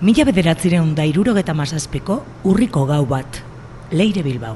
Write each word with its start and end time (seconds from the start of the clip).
Mila 0.00 0.24
bederatzireun 0.24 0.94
da 0.96 1.04
irurogeta 1.04 1.52
mazazpiko 1.52 2.14
urriko 2.48 2.86
gau 2.88 3.02
bat, 3.04 3.42
leire 3.92 4.22
bilbau. 4.24 4.54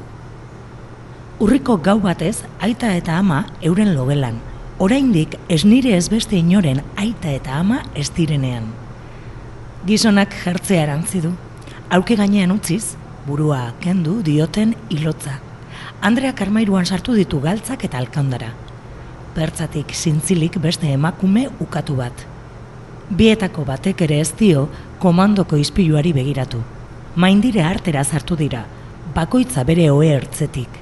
Urriko 1.44 1.76
gau 1.84 1.98
batez, 2.00 2.38
aita 2.64 2.94
eta 2.96 3.18
ama 3.20 3.42
euren 3.60 3.92
logelan. 3.92 4.38
Oraindik 4.80 5.36
ez 5.52 5.60
nire 5.68 5.92
ez 5.98 6.08
beste 6.08 6.38
inoren 6.40 6.80
aita 6.96 7.28
eta 7.28 7.58
ama 7.60 7.82
ez 7.94 8.08
direnean. 8.16 8.72
Gizonak 9.84 10.32
jertzea 10.46 10.88
erantzi 10.88 11.20
du. 11.20 11.36
Auke 11.92 12.16
gainean 12.16 12.56
utziz, 12.56 12.96
burua 13.26 13.74
kendu 13.84 14.22
dioten 14.24 14.72
ilotza. 14.88 15.42
Andrea 16.00 16.32
Karmairuan 16.32 16.88
sartu 16.88 17.12
ditu 17.12 17.44
galtzak 17.44 17.84
eta 17.84 18.00
alkandara. 18.00 18.54
Bertzatik 19.36 19.92
zintzilik 19.92 20.56
beste 20.56 20.88
emakume 20.88 21.50
ukatu 21.60 22.00
bat. 22.00 22.30
Bietako 23.10 23.66
batek 23.68 24.00
ere 24.06 24.16
ez 24.20 24.30
dio 24.32 24.68
komandoko 24.98 25.58
izpiluari 25.60 26.14
begiratu. 26.16 26.62
Maindire 27.20 27.60
artera 27.62 28.02
sartu 28.04 28.36
dira, 28.36 28.62
bakoitza 29.14 29.64
bere 29.64 29.90
oe 29.92 30.08
ertzetik. 30.08 30.78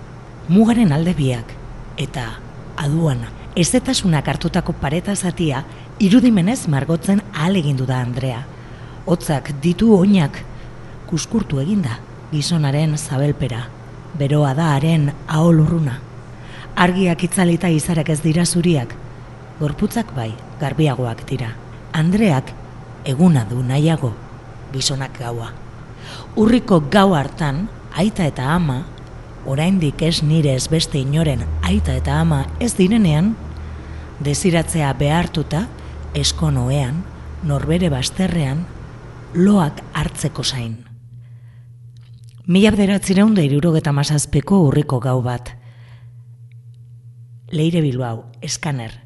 Mugaren 0.48 0.92
alde 0.92 1.14
biak, 1.18 1.50
eta 1.98 2.28
aduana. 2.76 3.32
Ezetasunak 3.58 4.28
hartutako 4.28 4.72
pareta 4.72 5.16
zatia, 5.16 5.64
irudimenez 5.98 6.68
margotzen 6.68 7.24
ahal 7.32 7.58
egindu 7.58 7.86
da 7.90 7.98
Andrea. 8.00 8.44
Hotzak 9.04 9.50
ditu 9.60 9.90
oinak, 9.96 10.38
kuskurtu 11.10 11.58
eginda, 11.58 11.98
gizonaren 12.30 12.94
zabelpera. 12.96 13.66
Beroa 14.14 14.54
da 14.54 14.70
haren 14.76 15.10
aholurruna. 15.26 15.98
Argiak 16.76 17.26
itzalita 17.26 17.68
izarak 17.68 18.14
ez 18.14 18.20
dira 18.22 18.46
zuriak, 18.46 18.94
gorputzak 19.58 20.14
bai, 20.14 20.30
garbiagoak 20.60 21.26
dira. 21.26 21.50
Andreak 21.92 22.52
eguna 23.04 23.44
du 23.44 23.62
nahiago, 23.62 24.14
gizonak 24.72 25.18
gaua. 25.18 25.52
Urriko 26.36 26.80
gau 26.90 27.12
hartan, 27.14 27.66
aita 27.92 28.24
eta 28.26 28.54
ama, 28.54 28.82
oraindik 29.44 30.02
ez 30.02 30.22
nire 30.22 30.54
ez 30.56 30.68
beste 30.72 30.98
inoren 30.98 31.44
aita 31.62 31.94
eta 31.98 32.20
ama 32.20 32.46
ez 32.60 32.72
direnean, 32.78 33.34
desiratzea 34.24 34.92
behartuta, 34.96 35.66
eskonoean, 36.14 37.02
norbere 37.44 37.90
basterrean, 37.92 38.64
loak 39.34 39.82
hartzeko 39.92 40.44
zain. 40.44 40.78
Mila 42.46 42.72
bederatzireun 42.74 43.36
da 43.36 43.44
irurogeta 43.46 43.92
mazazpeko 43.92 44.64
urriko 44.66 44.98
gau 45.00 45.20
bat. 45.22 45.52
Leire 47.52 47.84
Bilbao, 47.84 48.30
eskaner. 48.42 48.98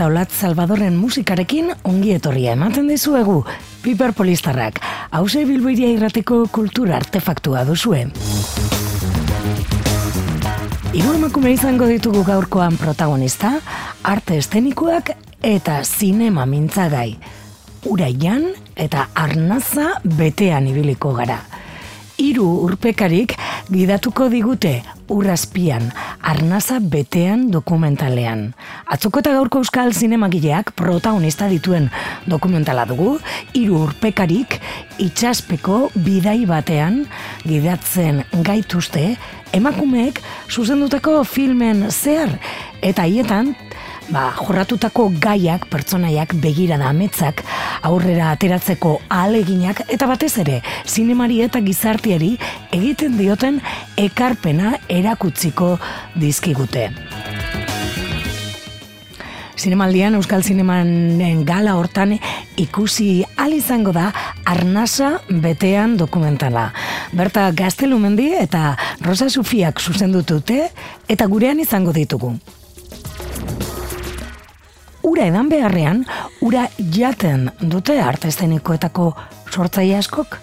Eta 0.00 0.06
Olat 0.08 0.30
Salvadorren 0.32 0.94
musikarekin 0.96 1.74
ongi 1.84 2.14
etorria 2.16 2.54
ematen 2.56 2.86
dizuegu 2.88 3.42
Piper 3.82 4.14
Polistarrak. 4.16 4.78
Hauze 5.12 5.42
Bilboiria 5.44 5.90
irrateko 5.92 6.38
kultura 6.48 6.96
artefaktua 6.96 7.66
duzue. 7.68 8.06
Iru 10.96 11.12
emakume 11.18 11.52
izango 11.52 11.84
ditugu 11.84 12.24
gaurkoan 12.24 12.80
protagonista, 12.80 13.52
arte 14.00 14.40
estenikoak 14.40 15.12
eta 15.44 15.82
zinema 15.84 16.48
mintzagai. 16.48 17.18
Uraian 17.92 18.54
eta 18.80 19.10
arnaza 19.12 19.98
betean 20.16 20.72
ibiliko 20.72 21.12
gara. 21.20 21.42
Hiru 22.16 22.48
urpekarik 22.70 23.36
gidatuko 23.68 24.32
digute 24.32 24.78
urrazpian, 25.12 25.92
arnaza 26.24 26.80
betean 26.80 27.50
dokumentalean. 27.52 28.54
Atzoko 28.90 29.20
eta 29.22 29.30
gaurko 29.36 29.60
euskal 29.62 29.92
zinemagileak 29.94 30.72
protagonista 30.74 31.46
dituen 31.46 31.86
dokumentala 32.26 32.82
dugu, 32.90 33.12
hiru 33.54 33.84
urpekarik 33.84 34.56
itxaspeko 34.98 35.92
bidai 35.94 36.40
batean 36.50 37.04
gidatzen 37.44 38.24
gaituzte 38.46 39.12
emakumeek 39.54 40.18
zuzendutako 40.50 41.20
filmen 41.22 41.86
zehar 41.90 42.34
eta 42.82 43.06
hietan 43.06 43.54
ba, 44.10 44.24
jorratutako 44.34 45.06
gaiak, 45.22 45.68
pertsonaiak, 45.70 46.34
begira 46.42 46.78
da 46.80 46.90
ametzak, 46.90 47.44
aurrera 47.86 48.32
ateratzeko 48.34 48.96
ahaleginak 49.06 49.84
eta 49.86 50.08
batez 50.10 50.32
ere, 50.42 50.58
zinemari 50.82 51.40
eta 51.46 51.62
gizartiari 51.62 52.32
egiten 52.74 53.14
dioten 53.20 53.62
ekarpena 54.08 54.74
erakutziko 54.90 55.76
dizkigute. 56.18 56.90
Zinemaldian, 59.60 60.14
Euskal 60.16 60.42
Zinemanen 60.42 61.42
gala 61.44 61.74
hortan 61.76 62.14
ikusi 62.56 63.24
al 63.36 63.52
izango 63.52 63.92
da 63.92 64.06
Arnasa 64.48 65.18
betean 65.28 65.98
dokumentala. 66.00 66.70
Berta 67.12 67.50
Gaztelumendi 67.52 68.30
eta 68.40 68.72
Rosa 69.04 69.28
Sufiak 69.28 69.80
zuzendutute 69.80 70.70
eta 71.08 71.28
gurean 71.28 71.60
izango 71.60 71.92
ditugu 71.92 72.32
ura 75.10 75.26
edan 75.26 75.48
beharrean, 75.50 76.04
ura 76.44 76.68
jaten 76.94 77.48
dute 77.60 77.98
artestenikoetako 78.00 79.10
sortzaile 79.50 79.98
askok. 79.98 80.38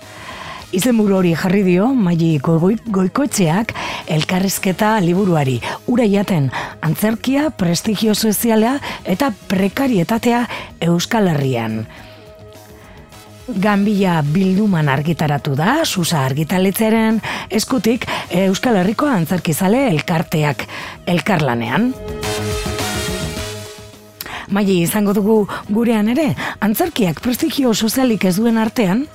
Izen 0.76 0.98
buru 1.00 1.16
hori 1.22 1.30
jarri 1.32 1.62
dio, 1.64 1.86
maili 1.96 2.34
goikoetxeak 2.44 3.72
elkarrizketa 4.12 4.98
liburuari. 5.00 5.62
Ura 5.88 6.04
jaten, 6.12 6.50
antzerkia, 6.84 7.48
prestigio 7.56 8.16
soziala 8.16 8.74
eta 9.08 9.32
prekarietatea 9.48 10.42
Euskal 10.90 11.32
Herrian. 11.32 11.80
Gambia 13.48 14.20
bilduman 14.28 14.92
argitaratu 14.92 15.56
da, 15.56 15.86
susa 15.86 16.26
argitalitzeren 16.28 17.22
eskutik 17.48 18.04
Euskal 18.44 18.82
Herriko 18.82 19.08
antzerkizale 19.08 19.86
elkarteak 19.94 20.68
elkarlanean 21.08 21.94
maili 24.48 24.78
izango 24.82 25.14
dugu 25.16 25.42
gurean 25.68 26.08
ere, 26.14 26.30
antzerkiak 26.64 27.20
prestigio 27.24 27.74
sozialik 27.74 28.24
ez 28.30 28.36
duen 28.38 28.58
artean, 28.58 29.06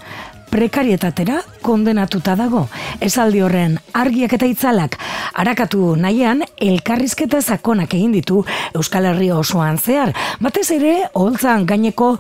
prekarietatera 0.53 1.41
kondenatuta 1.65 2.35
dago. 2.37 2.67
Esaldi 3.01 3.41
horren 3.41 3.79
argiak 3.97 4.35
eta 4.37 4.49
itzalak 4.51 4.99
arakatu 5.41 5.95
nahian 5.97 6.43
elkarrizketa 6.61 7.41
sakonak 7.41 7.95
egin 7.97 8.13
ditu 8.13 8.43
Euskal 8.77 9.09
Herri 9.09 9.31
osoan 9.33 9.79
zehar. 9.79 10.13
Batez 10.45 10.69
ere, 10.75 10.93
holtzan 11.17 11.65
gaineko 11.67 12.11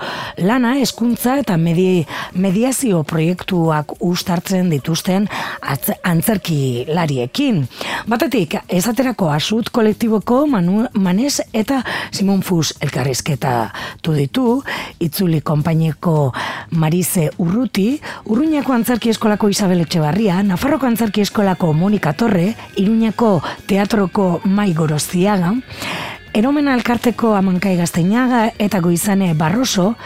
lana 0.40 0.74
eskuntza 0.80 1.36
eta 1.42 1.58
medi, 1.60 2.04
mediazio 2.34 3.02
proiektuak 3.08 3.92
ustartzen 4.00 4.70
dituzten 4.72 5.28
atz, 5.60 5.92
antzerki 6.02 6.86
lariekin. 6.88 7.62
Batetik, 8.08 8.56
esaterako 8.68 9.28
asut 9.34 9.68
kolektiboko 9.74 10.46
Manu, 10.46 10.86
Manes 10.94 11.42
eta 11.52 11.82
Simon 12.10 12.42
Fus 12.42 12.72
elkarrizketa 12.80 13.54
tu 14.02 14.16
ditu, 14.16 14.62
itzuli 15.00 15.42
konpaineko 15.44 16.32
Marise 16.80 17.28
Urruti, 17.38 18.00
Urruñako 18.24 18.72
Antzerki 18.72 19.10
Eskolako 19.10 19.48
Isabel 19.50 19.80
Etxebarria, 19.82 20.42
Nafarroko 20.46 20.86
Antzerki 20.86 21.20
Eskolako 21.24 21.72
Monika 21.74 22.12
Torre, 22.12 22.54
Iruñako 22.76 23.42
Teatroko 23.66 24.40
Mai 24.44 24.72
Gorostiaga, 24.74 25.50
Eromena 26.32 26.76
Elkarteko 26.78 27.34
Amankai 27.34 27.74
Gazteinaga 27.76 28.52
eta 28.62 28.80
Goizane 28.80 29.34
Barroso, 29.34 29.96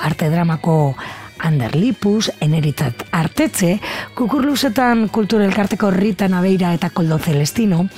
Arte 0.00 0.30
Dramako 0.30 0.96
Ander 1.38 1.74
Lipus, 1.76 2.30
Eneritzat 2.40 3.04
Artetze, 3.12 3.80
Kukurlusetan 4.14 5.08
Kultur 5.08 5.42
Elkarteko 5.42 5.90
Rita 5.90 6.28
Nabeira 6.28 6.72
eta 6.74 6.90
Koldo 6.90 7.18
Celestino, 7.18 7.88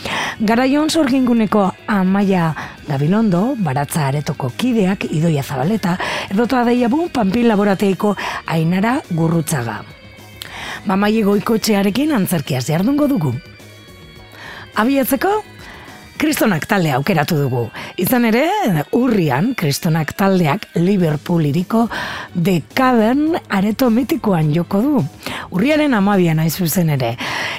Garaion 0.41 0.91
Zorginguneko 0.91 1.73
Amaia 1.87 2.55
Gabilondo, 2.89 3.55
Baratza 3.59 4.09
Aretoko 4.09 4.53
Kideak, 4.57 5.05
Idoia 5.11 5.43
Zabaleta, 5.43 5.99
edota 6.31 6.63
adeiabu 6.63 7.09
Pampin 7.11 7.49
Laborateiko 7.49 8.17
Ainara 8.47 9.01
Gurrutzaga. 9.11 9.83
Mamai 10.87 11.19
egoiko 11.21 11.59
txearekin 11.59 12.13
antzerkiaz 12.17 12.67
jardungo 12.69 13.09
dugu. 13.09 13.35
Abietzeko, 14.79 15.43
Kristonak 16.19 16.65
taldea 16.67 16.97
aukeratu 16.99 17.37
dugu. 17.39 17.61
Izan 18.03 18.25
ere, 18.27 18.43
urrian, 18.99 19.53
Kristonak 19.55 20.17
taldeak 20.19 20.65
Liverpool 20.75 21.47
iriko 21.47 21.85
The 22.35 22.57
Cavern 22.75 23.37
areto 23.55 23.87
mitikoan 23.95 24.51
joko 24.51 24.81
du. 24.83 25.03
Urriaren 25.55 25.95
amabian 25.95 26.43
aizu 26.43 26.67
zen 26.67 26.91
ere. 26.97 27.13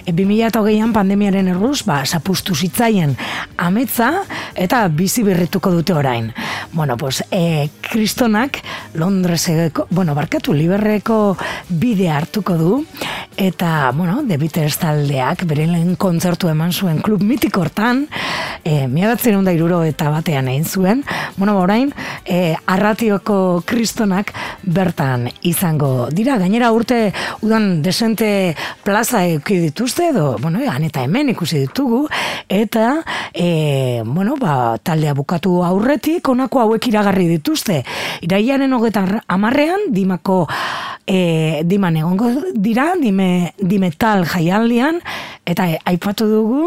E, 0.04 0.12
2008an 0.12 0.92
pandemiaren 0.92 1.48
erruz, 1.54 1.86
ba, 1.88 2.02
sapustu 2.04 2.56
zitzaien 2.56 3.16
ametza 3.56 4.26
eta 4.60 4.84
bizi 4.92 5.24
berrituko 5.24 5.72
dute 5.72 5.96
orain. 5.96 6.28
Bueno, 6.74 6.98
pues, 6.98 7.24
e, 7.32 7.70
Kristonak 7.82 8.60
Londreseko, 8.94 9.88
bueno, 9.90 10.14
barkatu, 10.16 10.54
Liberreko 10.54 11.38
bide 11.70 12.10
hartuko 12.12 12.58
du, 12.60 12.86
eta, 13.38 13.92
bueno, 13.96 14.22
The 14.28 14.70
taldeak 14.80 15.46
bere 15.46 15.66
lehen 15.66 15.96
kontzertu 15.96 16.50
eman 16.50 16.74
zuen 16.74 17.02
klub 17.02 17.22
mitikortan, 17.24 18.08
e, 18.64 18.88
miadatzen 18.88 19.36
honda 19.38 19.54
iruro 19.56 19.82
eta 19.88 20.10
batean 20.14 20.50
egin 20.52 20.66
zuen, 20.66 21.04
bueno, 21.38 21.58
orain, 21.60 21.94
e, 22.26 22.56
arratioko 22.66 23.64
kristonak 23.66 24.34
bertan 24.64 25.28
izango 25.42 26.10
dira, 26.12 26.38
gainera 26.38 26.72
urte 26.72 27.14
udan 27.42 27.82
desente 27.82 28.56
plaza 28.84 29.26
eki 29.26 29.60
dituzte, 29.70 30.10
edo, 30.10 30.38
bueno, 30.42 30.60
han 30.70 30.84
eta 30.88 31.04
hemen 31.04 31.30
ikusi 31.34 31.64
ditugu, 31.66 32.08
eta, 32.50 33.04
e, 33.34 34.02
bueno, 34.06 34.36
ba, 34.40 34.78
taldea 34.84 35.14
bukatu 35.14 35.64
aurretik, 35.64 36.28
onako 36.30 36.64
hauek 36.66 36.88
iragarri 36.92 37.28
dituzte, 37.30 37.84
iraiaren 38.26 38.74
hogetan 38.74 39.20
amarrean, 39.28 39.90
dimako 39.94 40.46
e, 41.10 41.62
diman 41.66 41.98
egongo 41.98 42.32
dira, 42.54 42.94
dime, 43.02 43.54
dimetal 43.58 44.26
jaialdian, 44.30 45.02
eta 45.50 45.68
aipatu 45.90 46.28
dugu, 46.30 46.66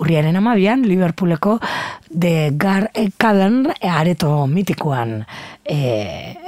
urriaren 0.00 0.36
amabian, 0.36 0.82
Liverpooleko 0.88 1.58
de 2.10 2.52
Gar 2.56 2.90
e, 2.94 3.10
areto 3.88 4.46
mitikoan 4.46 5.24
e, 5.64 5.78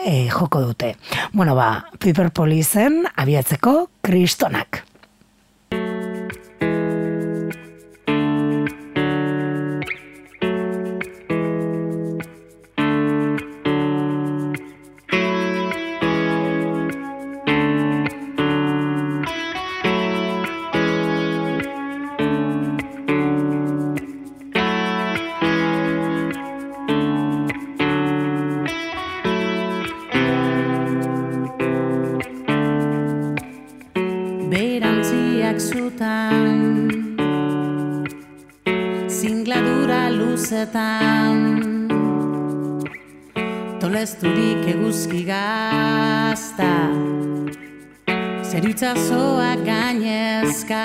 e, 0.06 0.28
joko 0.30 0.62
dute. 0.62 0.96
Bueno, 1.32 1.54
ba, 1.54 1.86
Piper 1.98 2.30
Polizen 2.30 3.04
abiatzeko 3.16 3.90
kristonak. 4.02 4.84
Tolesturik 44.06 44.68
eguzki 44.70 45.24
gazta. 45.26 46.68
Zeritzazoa 48.46 49.48
gainezka 49.66 50.84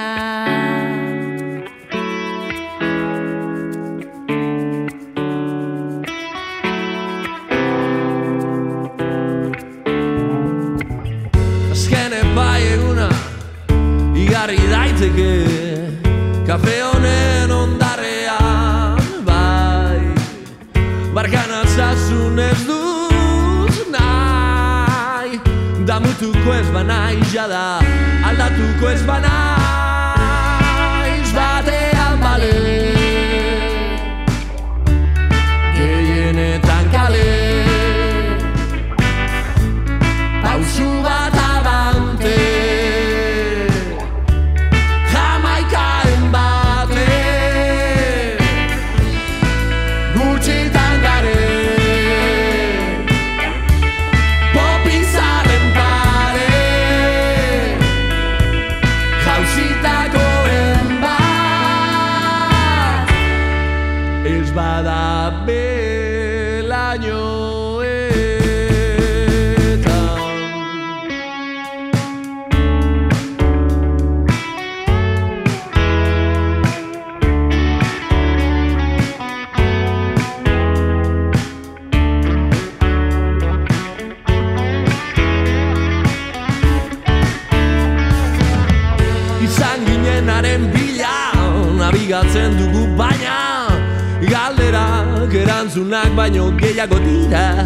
gehiago 96.81 97.00
dira. 97.06 97.66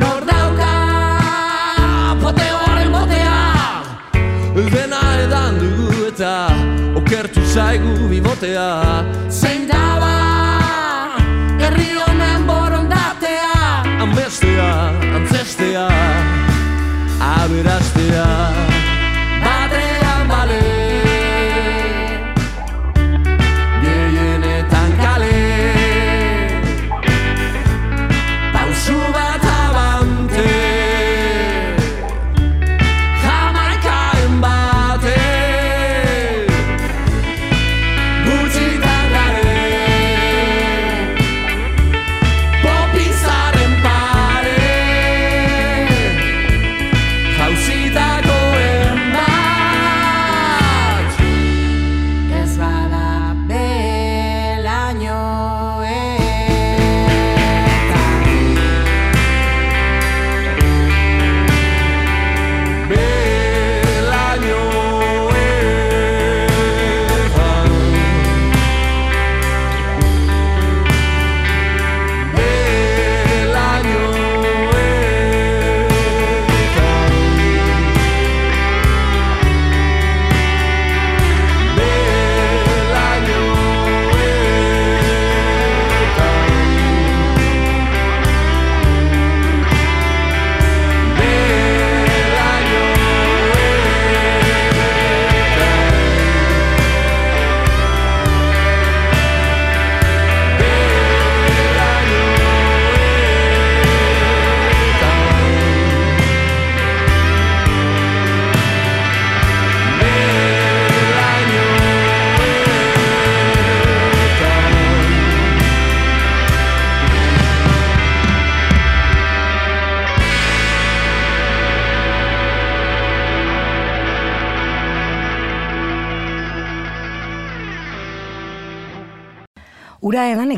Nor 0.00 0.24
dauka 0.24 0.72
pote 2.22 2.46
horren 2.60 2.92
botea. 2.92 3.82
Dena 4.72 5.02
edan 5.24 5.58
dugu 5.60 6.08
eta 6.08 6.34
okertu 6.96 7.44
zaigu 7.54 8.08
bibotea 8.08 8.83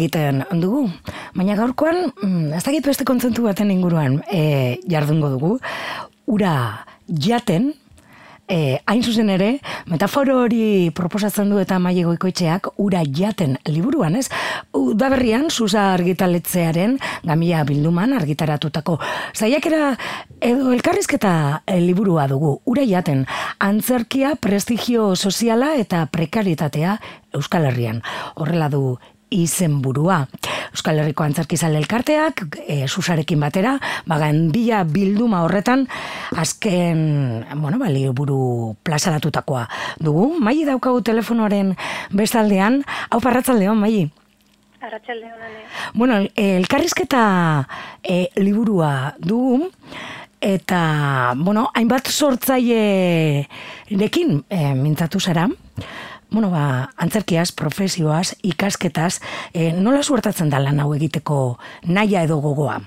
egiten 0.07 0.45
dugu, 0.63 0.87
baina 1.35 1.57
gaurkoan, 1.59 2.13
mm, 2.23 2.53
ez 2.57 2.63
dakit 2.65 2.87
beste 2.87 3.05
kontzentu 3.05 3.47
baten 3.47 3.71
inguruan 3.71 4.23
e, 4.31 4.79
jardungo 4.89 5.33
dugu, 5.35 5.59
ura 6.27 6.87
jaten, 7.09 7.73
e, 8.49 8.79
hain 8.87 9.03
zuzen 9.03 9.31
ere, 9.31 9.59
metaforo 9.91 10.39
hori 10.45 10.91
proposatzen 10.95 11.51
du 11.51 11.59
eta 11.59 11.79
maile 11.83 12.05
goikoetxeak 12.07 12.69
ura 12.83 13.03
jaten 13.03 13.57
liburuan, 13.67 14.17
ez? 14.17 14.29
Udaberrian, 14.77 15.51
Susa 15.51 15.93
argitaletzearen 15.95 16.97
gamia 17.27 17.65
bilduman 17.67 18.15
argitaratutako 18.15 18.99
zaiakera 19.35 19.97
edo 20.41 20.71
elkarrizketa 20.75 21.65
e, 21.67 21.81
liburua 21.83 22.29
dugu, 22.31 22.61
ura 22.65 22.87
jaten, 22.87 23.27
antzerkia, 23.59 24.37
prestigio 24.41 25.15
soziala 25.17 25.75
eta 25.81 26.07
prekaritatea 26.13 27.01
Euskal 27.37 27.67
Herrian. 27.69 28.03
Horrela 28.37 28.71
du 28.73 28.97
izenburua. 29.31 30.27
Euskal 30.73 30.99
Herriko 31.01 31.25
Antzerkizale 31.25 31.79
elkarteak, 31.81 32.59
e, 32.67 32.89
susarekin 32.89 33.41
batera, 33.41 33.81
bagan 34.07 34.53
bila 34.53 34.85
bilduma 34.85 35.43
horretan, 35.45 35.89
azken, 36.37 37.45
bueno, 37.57 37.79
ba, 37.79 37.89
liburu 37.91 38.77
plazaratutakoa 38.83 39.69
dugu. 39.99 40.39
Mai 40.41 40.65
daukagu 40.69 41.03
telefonoaren 41.03 41.77
bestaldean, 42.13 42.85
hau 43.11 43.21
parratzaldeon, 43.21 43.79
mai? 43.81 44.11
Bueno, 45.95 46.21
e, 46.37 46.57
elkarrizketa 46.61 47.67
e, 48.03 48.29
liburua 48.37 49.15
dugu, 49.19 49.71
eta, 50.41 51.33
bueno, 51.37 51.71
hainbat 51.75 52.09
sortzailerekin 52.13 54.45
e, 54.49 54.75
mintzatu 54.77 55.21
zara, 55.21 55.49
bueno, 56.31 56.51
ba, 56.51 56.91
antzerkiaz, 56.97 57.53
profesioaz, 57.53 58.35
ikasketaz, 58.43 59.21
e, 59.55 59.73
nola 59.73 60.03
suertatzen 60.03 60.51
da 60.51 60.61
lan 60.61 60.81
hau 60.81 60.93
egiteko 60.95 61.59
naia 61.87 62.23
edo 62.27 62.41
gogoa? 62.45 62.81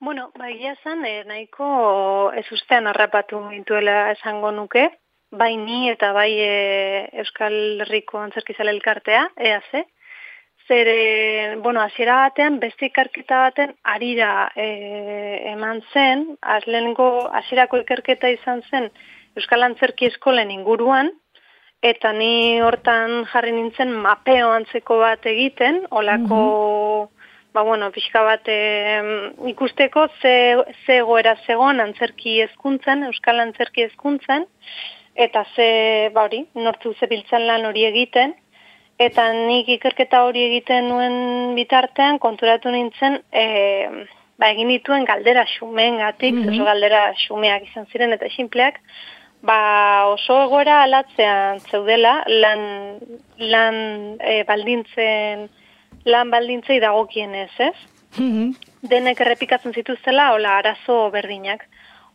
Bueno, 0.00 0.30
ba, 0.38 0.48
zen, 0.82 1.04
eh, 1.04 1.24
nahiko 1.26 2.32
ez 2.32 2.46
ustean 2.52 2.86
harrapatu 2.86 3.40
intuela 3.52 4.10
esango 4.12 4.50
nuke, 4.50 4.88
bai 5.30 5.56
ni 5.56 5.90
eta 5.90 6.12
bai 6.12 6.32
eh, 6.40 7.08
Euskal 7.22 7.80
Herriko 7.84 8.18
Antzerkizale 8.18 8.70
elkartea, 8.70 9.28
EAC, 9.36 9.86
zer, 10.66 10.88
eh, 10.88 11.56
bueno, 11.62 11.80
hasiera 11.80 12.16
batean, 12.22 12.58
beste 12.60 12.86
ikerketa 12.86 13.40
baten 13.46 13.74
arira 13.82 14.50
eh, 14.56 15.52
eman 15.52 15.82
zen, 15.92 16.26
azlengo 16.40 17.28
hasierako 17.40 17.82
ikerketa 17.84 18.30
izan 18.30 18.62
zen 18.70 18.90
Euskal 19.38 19.62
Antzerki 19.66 20.06
Eskolen 20.06 20.50
inguruan, 20.50 21.10
eta 21.82 22.12
ni 22.12 22.60
hortan 22.60 23.24
jarri 23.32 23.52
nintzen 23.56 23.92
mapeo 24.04 24.50
antzeko 24.52 24.98
bat 25.00 25.24
egiten, 25.26 25.80
olako, 25.90 26.40
ba 27.54 27.62
bueno, 27.64 27.90
pixka 27.90 28.22
bat 28.22 28.50
ikusteko 29.48 30.06
ze, 30.20 30.34
ze 30.86 31.00
goera 31.00 31.36
zegoen 31.46 31.80
antzerki 31.80 32.40
hezkuntzen, 32.44 33.04
Euskal 33.08 33.40
Antzerki 33.40 33.88
hezkuntzen, 33.88 34.46
eta 35.16 35.44
ze, 35.56 36.10
ba 36.14 36.28
hori, 36.28 36.44
nortzu 36.54 36.94
zebiltzen 37.00 37.46
lan 37.48 37.64
hori 37.66 37.86
egiten, 37.88 38.36
eta 39.00 39.30
nik 39.32 39.68
ikerketa 39.72 40.22
hori 40.28 40.44
egiten 40.50 40.90
nuen 40.92 41.54
bitartean 41.56 42.20
konturatu 42.20 42.70
nintzen, 42.70 43.22
e, 43.32 44.06
ba 44.40 44.50
egin 44.52 44.68
dituen 44.68 45.08
galdera 45.08 45.46
xumeengatik, 45.48 46.36
mm 46.36 46.52
oso 46.52 46.68
galdera 46.68 47.00
xumeak 47.24 47.64
izan 47.70 47.88
ziren 47.92 48.12
eta 48.12 48.28
sinpleak, 48.36 48.80
ba 49.42 50.06
oso 50.12 50.42
egoera 50.44 50.82
alatzean 50.82 51.60
zeudela 51.70 52.20
lan, 52.28 52.60
lan 53.38 53.76
e, 54.20 54.42
baldintzen 54.48 55.48
lan 56.04 56.30
baldintzei 56.30 56.80
dagokienez, 56.80 57.50
ez? 57.58 57.76
Denek 58.90 59.20
errepikatzen 59.20 59.74
zituztela, 59.76 60.30
hola, 60.34 60.56
arazo 60.58 61.10
berdinak. 61.12 61.66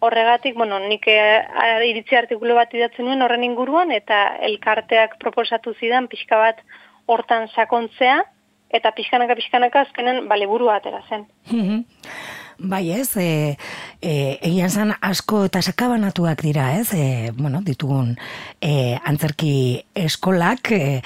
Horregatik, 0.03 0.55
bueno, 0.57 0.79
nik 0.79 1.05
eh, 1.07 1.45
iritzi 1.87 2.17
artikulu 2.17 2.55
bat 2.57 2.73
idatzen 2.73 3.05
nuen 3.05 3.21
horren 3.21 3.45
inguruan, 3.45 3.91
eta 3.95 4.37
elkarteak 4.49 5.17
proposatu 5.21 5.73
zidan 5.79 6.09
pixka 6.11 6.37
bat 6.41 6.63
hortan 7.05 7.47
sakontzea, 7.53 8.23
eta 8.75 8.91
pixkanaka 8.97 9.37
pixkanaka 9.37 9.85
azkenen 9.85 10.27
baliburu 10.27 10.69
atera 10.73 11.01
zen. 11.09 11.27
Bai 12.57 12.91
ez, 12.95 13.17
e, 13.19 13.57
e, 13.99 14.11
egian 14.47 14.71
zan 14.71 14.93
asko 15.03 15.43
eta 15.49 15.59
sakabanatuak 15.61 16.41
dira 16.45 16.69
ez, 16.79 16.87
e, 16.95 17.31
bueno, 17.35 17.59
ditugun 17.65 18.13
e, 18.61 18.95
antzerki 19.03 19.83
eskolak, 20.05 20.71
e, 20.71 21.01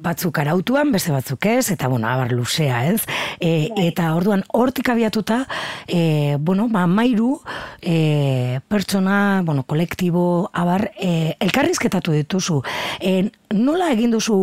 batzuk 0.00 0.38
arautuan, 0.40 0.90
beste 0.92 1.12
batzuk 1.12 1.46
ez, 1.46 1.70
eta 1.74 1.88
bueno, 1.88 2.08
abar 2.08 2.32
luzea, 2.32 2.84
ez? 2.88 3.04
E, 3.40 3.70
eta 3.84 4.14
orduan 4.16 4.42
hortik 4.56 4.88
abiatuta, 4.92 5.44
e, 5.86 6.36
bueno, 6.40 6.68
ba, 6.72 6.86
mairu 6.86 7.36
e, 7.82 8.60
pertsona, 8.68 9.42
bueno, 9.44 9.64
kolektibo, 9.68 10.50
abar, 10.52 10.90
e, 10.96 11.36
elkarrizketatu 11.40 12.16
dituzu. 12.16 12.62
E, 13.00 13.30
nola 13.54 13.90
egin 13.92 14.14
duzu 14.14 14.38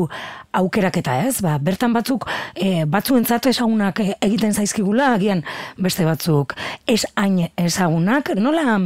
aukeraketa, 0.58 1.20
ez? 1.26 1.42
Ba, 1.46 1.58
bertan 1.64 1.94
batzuk 1.96 2.28
e, 2.54 2.86
batzuentzat 2.86 3.50
ezagunak 3.54 4.02
egiten 4.22 4.54
zaizkigula, 4.54 5.14
agian 5.18 5.44
beste 5.82 6.06
batzuk 6.08 6.56
ez 6.88 7.04
hain 7.16 7.48
ezagunak, 7.58 8.36
nola 8.38 8.80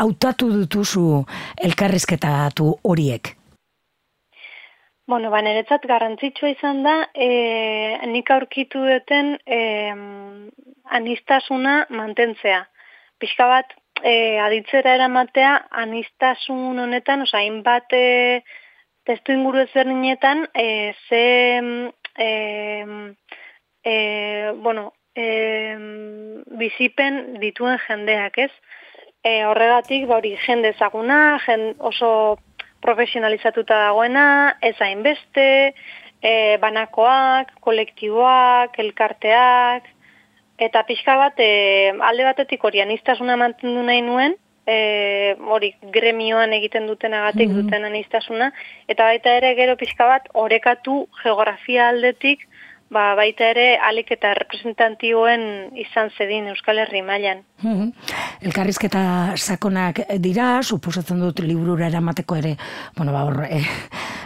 hautatu 0.00 0.52
dituzu 0.60 1.24
elkarrizketatu 1.70 2.74
horiek? 2.84 3.39
Bueno, 5.10 5.30
ba, 5.34 5.40
niretzat 5.42 5.86
garrantzitsua 5.90 6.52
izan 6.52 6.84
da, 6.84 6.92
e, 7.26 7.26
nik 8.12 8.28
aurkitu 8.30 8.78
duten 8.86 9.32
e, 9.42 9.56
anistasuna 10.98 11.72
mantentzea. 11.98 12.60
Pixka 13.18 13.48
bat, 13.50 13.72
e, 14.06 14.12
aditzera 14.38 14.92
eramatea 14.94 15.56
anistasun 15.82 16.78
honetan, 16.84 17.24
oza, 17.26 17.40
hainbat 17.40 17.90
e, 17.98 18.04
testu 19.10 19.34
inguru 19.34 19.64
ezberdinetan, 19.64 20.44
e, 20.54 20.68
ze, 21.08 21.24
e, 22.28 22.30
e, 23.82 23.96
bueno, 24.68 24.92
e, 25.16 25.26
bizipen 26.62 27.18
dituen 27.42 27.82
jendeak, 27.88 28.38
ez? 28.46 28.52
E, 29.26 29.40
horregatik, 29.48 30.06
ba 30.06 30.20
hori, 30.20 30.36
jende 30.46 30.70
ezaguna, 30.76 31.18
jen, 31.48 31.72
oso 31.90 32.12
profesionalizatuta 32.80 33.78
dagoena, 33.86 34.56
ez 34.62 34.76
hainbeste, 34.80 35.74
e, 36.22 36.32
banakoak, 36.60 37.52
kolektiboak, 37.64 38.78
elkarteak, 38.78 39.88
eta 40.60 40.84
pixka 40.88 41.16
bat, 41.16 41.40
e, 41.40 41.92
alde 42.04 42.28
batetik 42.28 42.64
hori 42.64 42.82
anistasuna 42.84 43.36
mantendu 43.40 43.82
nahi 43.86 44.02
nuen, 44.04 44.36
e, 44.68 45.36
hori 45.40 45.72
gremioan 45.94 46.52
egiten 46.56 46.86
dutenagatik 46.90 47.48
mm 47.48 47.60
duten 47.60 47.88
anistasuna, 47.88 48.50
eta 48.88 49.08
baita 49.08 49.36
ere 49.40 49.54
gero 49.58 49.76
pixka 49.80 50.06
bat, 50.06 50.28
orekatu 50.34 51.06
geografia 51.22 51.88
aldetik, 51.88 52.46
ba, 52.90 53.14
baita 53.18 53.50
ere 53.52 53.66
alik 53.86 54.10
eta 54.16 54.32
representantioen 54.38 55.42
izan 55.78 56.10
zedin 56.18 56.50
Euskal 56.52 56.82
Herri 56.82 57.02
mailan. 57.06 57.44
Mhm. 57.62 57.90
Elkarrizketa 58.50 59.02
sakonak 59.36 60.02
dira, 60.18 60.62
suposatzen 60.62 61.20
dut 61.20 61.40
liburura 61.44 61.86
eramateko 61.86 62.36
ere, 62.40 62.56
bueno, 62.96 63.12
ba, 63.12 63.24
hor, 63.28 63.44
eh, 63.48 63.64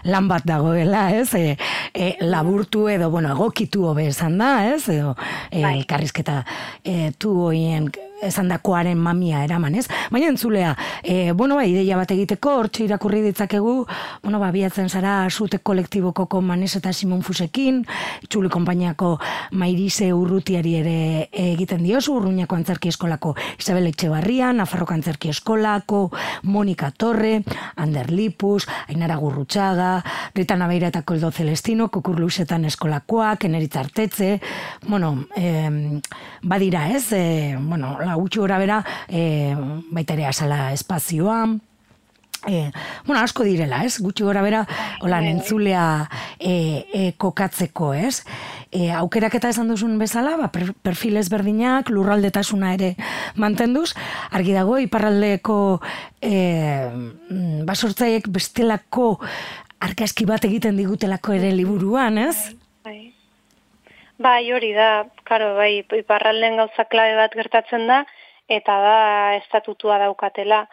lan 0.05 0.29
bat 0.29 0.45
dagoela, 0.47 1.11
ez? 1.17 1.35
E, 1.35 1.57
e, 1.93 2.15
laburtu 2.21 2.89
edo, 2.89 3.11
bueno, 3.11 3.35
egokitu 3.35 3.85
hobe 3.91 4.09
esan 4.09 4.39
da, 4.39 4.53
ez? 4.75 4.89
Edo, 4.89 5.15
e, 5.51 5.63
bai. 5.63 5.79
elkarrizketa 5.79 6.45
e, 6.85 7.13
tu 7.19 7.35
hoien 7.47 7.91
esan 8.23 8.49
dakoaren 8.49 8.99
mamia 8.99 9.43
eraman, 9.45 9.75
ez? 9.75 9.87
Baina 10.11 10.29
entzulea, 10.31 10.75
e, 11.03 11.33
bueno, 11.33 11.57
ba, 11.57 11.65
ideia 11.67 11.97
bat 11.99 12.11
egiteko, 12.15 12.59
hortxe 12.61 12.85
irakurri 12.85 13.23
ditzakegu, 13.25 13.75
bueno, 14.23 14.41
ba, 14.41 14.51
biatzen 14.55 14.89
zara, 14.89 15.29
sute 15.31 15.59
kolektiboko 15.59 16.27
komanes 16.31 16.75
eta 16.79 16.93
Simon 16.93 17.23
Fusekin, 17.23 17.83
txuli 18.29 18.51
konpainiako 18.53 19.19
mairize 19.59 20.13
urrutiari 20.15 20.77
ere 20.81 20.97
egiten 21.33 21.83
diozu, 21.85 22.17
urruñako 22.19 22.57
antzerki 22.57 22.93
eskolako 22.93 23.35
Isabel 23.59 23.91
Etxebarria, 23.91 24.53
Nafarroko 24.53 24.95
antzerki 24.95 25.31
eskolako, 25.33 26.09
Monika 26.43 26.91
Torre, 26.91 27.43
Ander 27.77 28.11
Lipus, 28.13 28.67
Ainara 28.89 29.17
Gurrutxaga, 29.21 30.03
Rita 30.35 30.57
Nabeira 30.57 30.89
eta 30.93 31.03
Koldo 31.03 31.31
Celestino, 31.33 31.89
Kukurlusetan 31.89 32.65
eskolakoak, 32.71 33.45
Eneritz 33.45 33.77
Artetze, 33.77 34.41
bueno, 34.87 35.27
eh, 35.37 36.01
badira 36.43 36.89
ez, 36.91 37.13
eh, 37.13 37.57
bueno, 37.61 37.99
la 38.01 38.14
gutxi 38.17 38.43
gora 38.43 38.59
bera, 38.59 38.81
e, 39.09 39.55
baita 39.91 40.15
ere 40.19 40.27
asala 40.31 40.73
espazioa, 40.73 41.45
E, 42.47 42.73
bueno, 43.07 43.23
asko 43.23 43.45
direla, 43.45 43.85
ez? 43.85 43.99
Gutxi 44.05 44.25
gora 44.25 44.43
bera, 44.45 44.65
hola, 45.01 45.21
nentzulea 45.25 45.85
e, 46.39 46.85
e, 46.93 47.05
kokatzeko, 47.17 47.95
ez? 47.97 48.21
E, 48.69 48.91
aukerak 48.93 49.39
eta 49.39 49.49
esan 49.55 49.71
duzun 49.73 49.97
bezala, 50.01 50.35
ba, 50.37 50.51
perfil 50.53 51.17
ezberdinak, 51.21 51.89
lurraldetasuna 51.89 52.75
ere 52.77 52.95
mantenduz, 53.41 53.95
argi 54.31 54.53
dago, 54.57 54.77
iparraldeko 54.83 55.59
e, 56.21 56.35
basortzaiek 57.65 58.29
bestelako 58.29 59.15
arkaski 59.85 60.29
bat 60.29 60.45
egiten 60.45 60.77
digutelako 60.81 61.39
ere 61.39 61.53
liburuan, 61.55 62.19
ez? 62.19 62.53
Bai. 64.19 64.53
Hori 64.53 64.73
da, 64.73 65.07
karo, 65.25 65.55
bai, 65.59 65.85
iparralden 65.99 66.57
gauza 66.57 66.87
klabe 66.91 67.17
bat 67.19 67.35
gertatzen 67.35 67.87
da, 67.91 68.05
eta 68.49 68.79
da 68.81 68.99
estatutua 69.41 69.99
daukatela, 69.99 70.65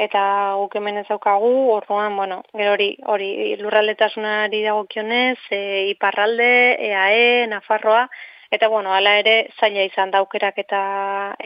eta 0.00 0.22
guk 0.56 0.76
hemen 0.76 1.00
ez 1.02 1.06
daukagu, 1.08 1.52
orduan, 1.74 2.16
bueno, 2.16 2.40
gero 2.56 2.72
hori, 2.72 2.90
hori 3.14 3.30
lurraldetasunari 3.60 4.62
dagokionez, 4.64 5.38
e, 5.52 5.60
iparralde, 5.92 6.50
EAE, 6.88 7.46
Nafarroa, 7.52 8.06
eta 8.50 8.68
bueno, 8.68 8.92
hala 8.92 9.18
ere 9.20 9.34
zaila 9.60 9.84
izan 9.86 10.10
daukerak 10.10 10.58
eta 10.58 10.80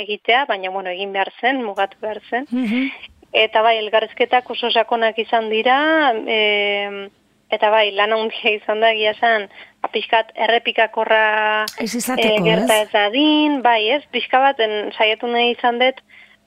egitea, 0.04 0.44
baina 0.48 0.70
bueno, 0.70 0.90
egin 0.90 1.12
behar 1.12 1.32
zen, 1.40 1.62
mugatu 1.62 1.98
behar 2.00 2.22
zen. 2.30 2.46
Mhm. 2.50 2.88
Eta 3.34 3.62
bai, 3.66 3.76
elgarrezketak 3.82 4.48
oso 4.50 4.70
sakonak 4.70 5.18
izan 5.18 5.50
dira, 5.50 5.76
e, 6.26 7.10
eta 7.54 7.70
bai, 7.70 7.90
lan 7.96 8.12
handia 8.12 8.56
izan 8.56 8.80
da, 8.82 8.92
gila 8.96 9.14
zen, 9.20 9.48
pixkat 9.92 10.32
errepikakorra 10.46 11.64
ez 11.80 11.92
izateko, 11.94 12.40
e, 12.40 12.44
gerta 12.44 12.80
ez 12.82 12.94
adin, 13.06 13.60
bai 13.62 13.80
ez, 13.96 14.02
pixka 14.12 14.40
bat 14.42 14.60
saiatu 14.96 15.30
nahi 15.30 15.54
izan 15.54 15.78
dut 15.82 16.00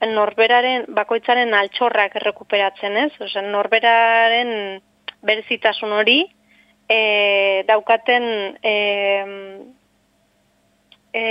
norberaren, 0.06 0.86
bakoitzaren 0.94 1.54
altxorrak 1.54 2.16
errekuperatzen 2.20 2.96
ez, 3.04 3.12
Osa, 3.24 3.42
norberaren 3.42 4.80
berezitasun 5.26 5.94
hori 5.96 6.20
e, 6.88 7.64
daukaten 7.66 8.28
e, 8.62 8.74
e, 11.12 11.24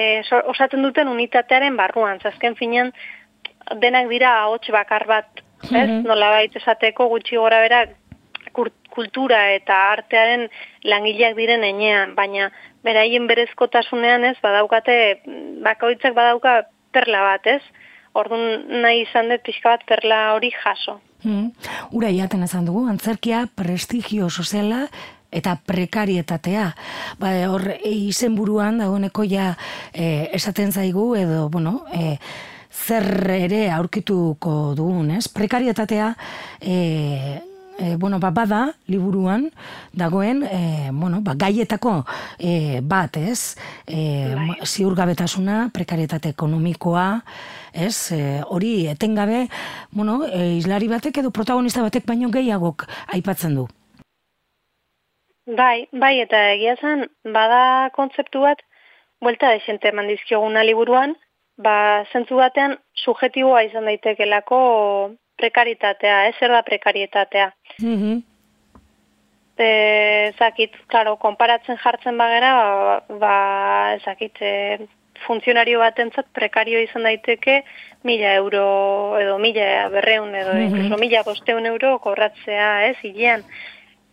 osatzen 0.43 0.83
duten 0.83 1.07
unitatearen 1.07 1.77
barruan, 1.79 2.19
zazken 2.19 2.57
finean 2.59 2.91
denak 3.81 4.09
dira 4.11 4.33
ahots 4.41 4.67
bakar 4.71 5.07
bat, 5.07 5.29
ez, 5.63 5.71
mm 5.71 5.77
-hmm. 5.77 6.03
nola 6.07 6.29
baita 6.35 6.59
esateko 6.59 7.07
gutxi 7.07 7.35
gora 7.35 7.61
berak 7.61 7.95
kultura 8.93 9.41
eta 9.53 9.77
artearen 9.93 10.47
langileak 10.83 11.35
diren 11.37 11.63
enean, 11.63 12.15
baina 12.15 12.51
beraien 12.83 13.27
berezkotasunean 13.29 14.25
ez, 14.31 14.37
badaukate, 14.43 14.97
bakoitzak 15.65 16.15
badauka 16.17 16.61
perla 16.95 17.23
bat 17.25 17.51
ez, 17.57 17.61
orduan 18.17 18.65
nahi 18.81 19.03
izan 19.05 19.29
dut 19.31 19.43
pixka 19.45 19.75
bat 19.75 19.85
perla 19.89 20.21
hori 20.35 20.51
jaso. 20.55 20.99
Hmm. 21.23 21.51
Ura 21.97 22.09
iaten 22.13 22.45
esan 22.45 22.65
dugu, 22.67 22.85
antzerkia 22.89 23.45
prestigio 23.57 24.29
soziala 24.29 24.85
eta 25.33 25.57
prekarietatea. 25.67 26.67
Ba, 27.19 27.33
hor, 27.51 27.67
e, 27.77 27.91
izen 28.09 28.37
buruan 28.37 28.79
dagoeneko 28.81 29.25
ja 29.27 29.51
e, 29.93 30.29
esaten 30.37 30.71
zaigu 30.71 31.09
edo, 31.19 31.47
bueno, 31.49 31.81
e, 31.91 32.17
zer 32.71 33.07
ere 33.35 33.67
aurkituko 33.73 34.73
dugun, 34.77 35.11
ez? 35.17 35.27
Prekarietatea 35.33 36.13
e, 36.61 36.77
e, 37.77 37.95
bueno, 37.95 38.19
ba, 38.19 38.31
bada, 38.31 38.73
liburuan, 38.87 39.51
dagoen, 39.93 40.43
e, 40.43 40.89
bueno, 40.91 41.21
ba, 41.21 41.33
gaietako 41.35 42.05
e, 42.39 42.81
bat, 42.81 43.17
ez? 43.17 43.57
E, 43.85 44.33
bai. 44.35 44.57
ziurgabetasuna, 44.65 45.69
prekarietate 45.73 46.33
ekonomikoa, 46.35 47.07
ez? 47.73 48.11
E, 48.11 48.41
hori, 48.45 48.87
etengabe, 48.87 49.47
bueno, 49.91 50.23
e, 50.25 50.57
islari 50.57 50.87
batek 50.87 51.21
edo 51.23 51.31
protagonista 51.31 51.85
batek 51.85 52.07
baino 52.07 52.31
gehiagok 52.33 52.87
aipatzen 53.13 53.55
du. 53.55 53.67
Bai, 55.47 55.87
bai, 55.93 56.17
eta 56.19 56.41
egia 56.57 56.75
zen, 56.81 57.05
bada 57.23 57.89
kontzeptu 57.95 58.41
bat, 58.43 58.59
buelta 59.23 59.53
desente 59.55 59.93
mandizkioguna 59.95 60.65
liburuan, 60.67 61.15
ba, 61.57 62.03
zentzu 62.11 62.35
batean, 62.41 62.75
subjetiboa 63.05 63.63
izan 63.69 63.87
daitekelako 63.87 64.59
prekaritatea, 65.37 66.27
ez 66.27 66.35
zer 66.39 66.51
da 66.51 66.61
prekarietatea. 66.61 67.51
Mm 67.81 67.95
-hmm. 68.01 68.21
e, 69.57 70.33
zakit, 70.37 70.75
klaro, 70.87 71.15
konparatzen 71.17 71.77
jartzen 71.83 72.17
bagera, 72.17 72.53
ba, 72.63 73.17
ba 73.23 73.35
zakit, 74.05 74.41
e, 74.41 74.87
funtzionario 75.25 75.79
batentzat 75.79 76.27
prekario 76.33 76.81
izan 76.83 77.07
daiteke 77.07 77.61
mila 78.07 78.33
euro 78.41 78.65
edo 79.21 79.37
mila 79.41 79.89
berreun 79.93 80.35
edo 80.35 80.53
mm 80.53 80.73
-hmm. 80.73 80.99
mila 80.99 81.23
bosteun 81.23 81.65
euro 81.65 81.97
korratzea, 81.99 82.87
ez, 82.89 82.97
hilean. 83.03 83.43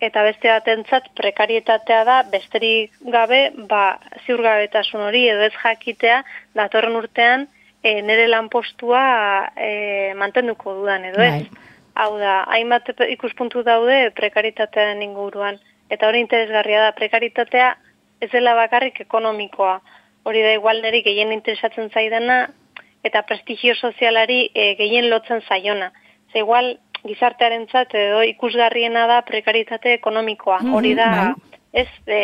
Eta 0.00 0.22
beste 0.22 0.48
batentzat 0.48 1.04
prekarietatea 1.16 2.04
da, 2.04 2.22
besterik 2.32 2.92
gabe, 3.00 3.52
ba, 3.68 3.98
ziurgabetasun 4.26 5.00
hori 5.00 5.28
edo 5.28 5.42
ez 5.42 5.54
jakitea, 5.62 6.24
datorren 6.54 6.96
urtean, 6.96 7.46
e, 7.84 8.00
nire 8.02 8.26
lanpostua 8.32 9.52
e, 9.56 10.14
mantenduko 10.16 10.72
dudan 10.80 11.04
edo 11.04 11.22
ez. 11.22 11.44
Bai. 11.44 11.70
Hau 11.94 12.16
da, 12.18 12.40
hainbat 12.50 12.88
ikuspuntu 13.12 13.62
daude 13.62 14.08
prekaritatean 14.16 15.02
inguruan. 15.04 15.60
Eta 15.92 16.08
hori 16.08 16.24
interesgarria 16.24 16.80
da, 16.86 16.94
prekaritatea 16.96 17.68
ez 18.24 18.30
dela 18.32 18.56
bakarrik 18.58 18.98
ekonomikoa. 19.04 19.76
Hori 20.24 20.42
da 20.42 20.54
igual 20.56 20.80
niri 20.82 21.04
gehien 21.04 21.30
interesatzen 21.36 21.92
zaidana 21.92 22.48
eta 23.04 23.22
prestigio 23.28 23.76
sozialari 23.76 24.48
e, 24.54 24.72
gehien 24.80 25.10
lotzen 25.12 25.44
zaiona. 25.44 25.92
Ze 26.32 26.40
igual 26.40 26.78
gizartearen 27.04 27.68
edo 27.68 28.22
ikusgarriena 28.22 29.06
da 29.06 29.20
prekaritate 29.22 29.92
ekonomikoa. 30.00 30.62
Mhm, 30.62 30.74
hori 30.74 30.94
da, 30.94 31.10
bai. 31.12 31.60
ez, 31.84 31.88
e, 32.06 32.20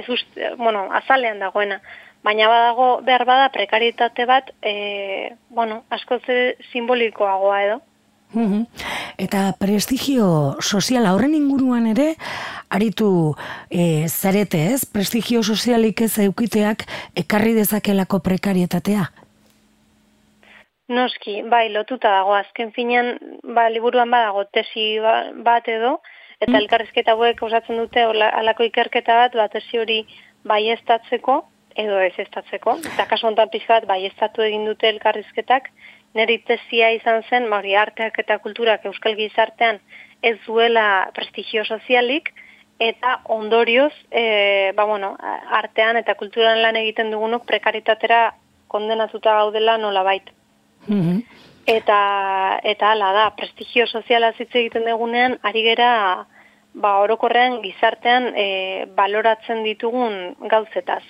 ez 0.00 0.08
uste, 0.08 0.54
bueno, 0.56 0.88
azalean 0.90 1.38
dagoena 1.38 1.82
baina 2.26 2.48
badago 2.50 2.86
behar 3.06 3.24
bada 3.28 3.50
prekaritate 3.54 4.24
bat, 4.26 4.48
e, 4.62 5.30
bueno, 5.48 5.84
asko 5.94 6.18
simbolikoagoa 6.72 7.60
edo. 7.68 7.76
Eta 9.22 9.52
prestigio 9.60 10.56
soziala 10.60 11.12
horren 11.14 11.36
inguruan 11.38 11.86
ere, 11.86 12.08
aritu 12.68 13.36
e, 13.70 14.08
zarete 14.10 14.64
ez, 14.74 14.82
prestigio 14.84 15.44
sozialik 15.46 16.02
ez 16.04 16.18
eukiteak 16.26 16.82
ekarri 17.22 17.54
dezakelako 17.54 18.18
prekarietatea? 18.26 19.06
Noski, 20.88 21.40
bai, 21.50 21.68
lotuta 21.72 22.10
dago, 22.18 22.34
azken 22.34 22.72
finean, 22.74 23.14
ba, 23.54 23.68
liburuan 23.70 24.10
badago 24.10 24.44
tesi 24.54 24.98
ba- 25.02 25.30
bat 25.46 25.66
edo, 25.68 26.00
eta 26.40 26.52
Mm. 26.52 26.60
elkarrizketa 26.62 27.12
hauek 27.16 27.42
osatzen 27.42 27.78
dute 27.78 28.02
halako 28.02 28.62
ikerketa 28.68 29.14
bat, 29.22 29.34
ba, 29.34 29.48
tesi 29.48 29.78
hori 29.78 30.04
baiestatzeko, 30.44 31.44
edo 31.76 31.98
ez 32.00 32.14
estatzeko, 32.18 32.78
eta 32.92 33.06
kasu 33.10 33.28
honetan 33.28 33.52
pixka 33.52 33.80
bat 33.80 33.88
baiestatu 33.90 34.42
egin 34.42 34.64
dute 34.68 34.88
elkarrizketak, 34.88 35.70
niri 36.16 36.38
tesia 36.48 36.90
izan 36.96 37.22
zen, 37.28 37.50
ba, 37.50 37.60
hori 37.60 37.76
arteak 37.76 38.18
eta 38.22 38.38
kulturak 38.44 38.86
euskal 38.88 39.16
gizartean 39.18 39.80
ez 40.22 40.36
duela 40.46 41.10
prestigio 41.14 41.64
sozialik, 41.64 42.32
eta 42.78 43.20
ondorioz, 43.32 43.92
e, 44.10 44.72
ba, 44.76 44.84
bueno, 44.84 45.14
artean 45.60 45.96
eta 46.00 46.14
kulturan 46.14 46.62
lan 46.62 46.76
egiten 46.76 47.10
dugunok 47.12 47.46
prekaritatera 47.48 48.22
kondenatuta 48.68 49.36
gaudela 49.40 49.76
nolabait. 49.78 50.30
Mhm. 50.86 51.20
Eta 51.66 52.60
eta 52.62 52.92
hala 52.92 53.12
da, 53.12 53.30
prestigio 53.36 53.86
soziala 53.86 54.32
hitz 54.38 54.52
egiten 54.54 54.84
dugunean 54.86 55.38
ari 55.42 55.62
gera 55.66 56.26
ba 56.76 56.98
orokorrean 57.00 57.62
gizartean 57.62 58.32
e, 58.36 58.86
baloratzen 58.98 59.64
ditugun 59.64 60.36
gauzetaz. 60.52 61.02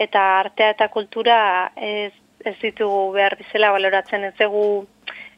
Eta 0.00 0.22
artea 0.40 0.72
eta 0.74 0.88
kultura 0.88 1.38
ez 1.76 2.12
ez 2.44 2.56
ditugu 2.62 3.12
behar 3.12 3.36
bizela 3.36 3.70
baloratzen 3.74 4.24
ez 4.24 4.34
dugu 4.38 4.86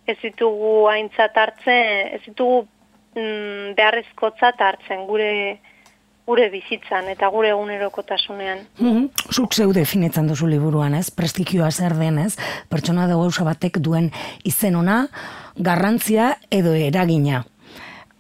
ez 0.07 0.17
ditugu 0.23 0.87
aintzat 0.91 1.37
hartzen, 1.39 2.15
ez 2.15 2.23
ditugu 2.27 2.63
mm, 3.17 3.75
beharrezkotzat 3.79 4.63
hartzen 4.63 5.07
gure 5.07 5.59
gure 6.27 6.49
bizitzan 6.53 7.09
eta 7.11 7.29
gure 7.35 7.51
egunerokotasunean. 7.51 8.61
Mhm. 8.79 9.09
Zuk 9.35 9.55
zeu 9.55 9.73
definitzen 9.75 10.29
duzu 10.31 10.47
liburuan, 10.47 10.95
ez? 10.95 11.11
Prestigioa 11.11 11.71
zer 11.71 11.97
den, 11.99 12.21
ez? 12.23 12.37
Pertsona 12.71 13.09
da 13.11 13.17
gauza 13.19 13.45
batek 13.45 13.81
duen 13.83 14.13
izen 14.45 14.79
ona, 14.79 15.09
garrantzia 15.57 16.37
edo 16.51 16.77
eragina. 16.79 17.43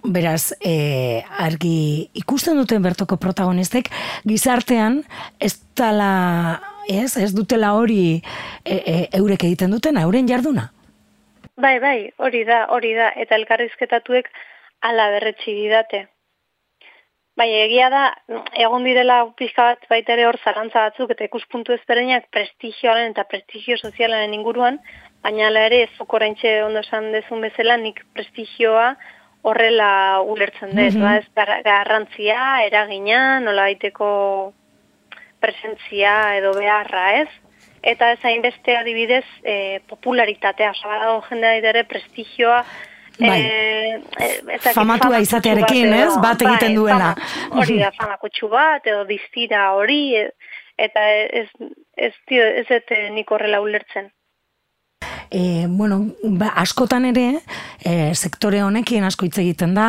Beraz, 0.03 0.53
e, 0.59 1.23
argi 1.39 2.11
ikusten 2.19 2.57
duten 2.59 2.83
bertoko 2.83 3.17
protagonistek 3.23 3.91
gizartean 4.27 5.03
ez 5.39 5.55
tala, 5.79 6.61
ez, 6.91 7.15
ez 7.17 7.31
dutela 7.37 7.75
hori 7.79 8.19
e, 8.65 8.75
e, 8.75 8.95
eurek 9.19 9.45
egiten 9.47 9.71
duten, 9.71 10.01
euren 10.03 10.27
jarduna. 10.27 10.73
Bai, 11.55 11.79
bai, 11.79 12.11
hori 12.19 12.43
da, 12.49 12.65
hori 12.75 12.97
da, 12.99 13.13
eta 13.15 13.39
elkarrizketatuek 13.39 14.33
ala 14.83 15.07
berretsi 15.15 15.55
didate. 15.55 16.09
Bai, 17.39 17.49
egia 17.63 17.87
da, 17.89 18.03
egon 18.61 18.85
direla 18.85 19.23
pixka 19.39 19.71
bat 19.71 19.87
baita 19.89 20.13
ere 20.17 20.27
hor 20.29 20.37
zarantza 20.43 20.89
batzuk 20.89 21.15
eta 21.15 21.25
ikuspuntu 21.25 21.73
ezberdinak 21.79 22.27
prestigioaren 22.35 23.15
eta 23.15 23.25
prestigio 23.31 23.79
sozialaren 23.79 24.35
inguruan, 24.35 24.83
baina 25.23 25.49
ere 25.63 25.87
zuk 25.97 26.13
oraintxe 26.19 26.59
ondo 26.67 26.83
esan 26.83 27.13
dezun 27.15 27.41
bezala 27.47 27.79
nik 27.79 28.03
prestigioa 28.13 28.97
horrela 29.43 30.21
ulertzen 30.23 30.71
dut, 30.71 30.95
Mhm. 30.95 31.03
ba, 31.03 31.17
ez 31.19 31.27
gar- 31.35 31.63
garrantzia, 31.65 32.65
eragina, 32.67 33.41
nola 33.41 33.63
baiteko 33.63 34.53
presentzia 35.41 36.37
edo 36.39 36.53
beharra, 36.55 37.21
ez? 37.23 37.29
Eta 37.83 38.13
ez 38.13 38.21
hainbeste 38.25 38.77
adibidez 38.79 39.25
e, 39.43 39.81
popularitatea, 39.91 40.71
osa 40.71 40.89
badago 40.89 41.21
jendea 41.29 41.57
ere 41.73 41.83
prestigioa 41.85 42.65
Bai. 43.19 43.41
eh, 43.41 43.95
eh, 44.21 44.39
ez 44.39 44.63
dakit, 44.63 44.73
Famatua 44.73 45.11
fama 45.11 45.19
izatearekin, 45.21 45.93
ez? 45.93 46.15
Bat 46.23 46.43
egiten 46.47 46.69
bai, 46.69 46.75
duela. 46.77 47.15
fama- 47.17 47.61
Hori 47.61 47.79
da, 47.81 47.91
fama 47.99 48.17
kutsu 48.23 48.49
bat, 48.49 48.87
edo 48.87 49.05
diztira 49.05 49.73
hori, 49.75 50.15
e- 50.17 50.31
eta 50.79 51.01
ez, 51.11 51.49
ez, 51.97 52.15
dio, 52.29 52.43
ez 52.47 52.67
dut 52.69 52.91
eh, 52.95 53.11
nik 53.11 53.31
horrela 53.31 53.61
ulertzen. 53.61 54.13
E, 55.33 55.65
bueno, 55.67 56.13
ba, 56.23 56.51
askotan 56.61 57.07
ere, 57.09 57.41
e, 57.81 58.13
sektore 58.13 58.59
honekin 58.61 59.07
asko 59.09 59.25
hitz 59.25 59.39
egiten 59.41 59.73
da, 59.73 59.87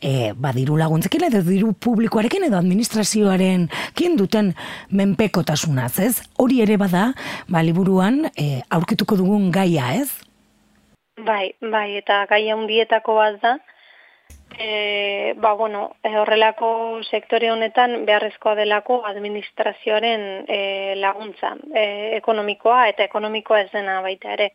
e, 0.00 0.32
ba, 0.32 0.54
diru 0.56 0.78
laguntzekin 0.80 1.26
edo 1.28 1.42
diru 1.44 1.74
publikoarekin 1.76 2.46
edo 2.48 2.56
administrazioaren 2.56 3.66
kin 3.92 4.16
duten 4.16 4.54
menpekotasunaz, 4.88 5.98
ez? 6.00 6.14
Hori 6.40 6.62
ere 6.64 6.78
bada, 6.80 7.10
ba, 7.52 7.60
liburuan 7.60 8.22
e, 8.32 8.62
aurkituko 8.72 9.18
dugun 9.20 9.50
gaia, 9.52 9.90
ez? 10.00 10.08
Bai, 11.28 11.52
bai, 11.60 11.90
eta 12.00 12.22
gai 12.32 12.46
handietako 12.54 13.18
bat 13.20 13.36
da, 13.44 13.52
e, 14.58 15.34
ba, 15.36 15.52
bueno, 15.60 15.90
e, 16.02 16.14
horrelako 16.16 17.02
sektore 17.04 17.50
honetan 17.52 18.06
beharrezkoa 18.08 18.56
delako 18.56 19.02
administrazioaren 19.12 20.26
e, 20.48 20.60
laguntza 21.04 21.52
e, 21.74 22.16
ekonomikoa 22.16 22.86
eta 22.94 23.04
ekonomikoa 23.04 23.66
ez 23.66 23.70
dena 23.76 24.00
baita 24.00 24.32
ere. 24.38 24.50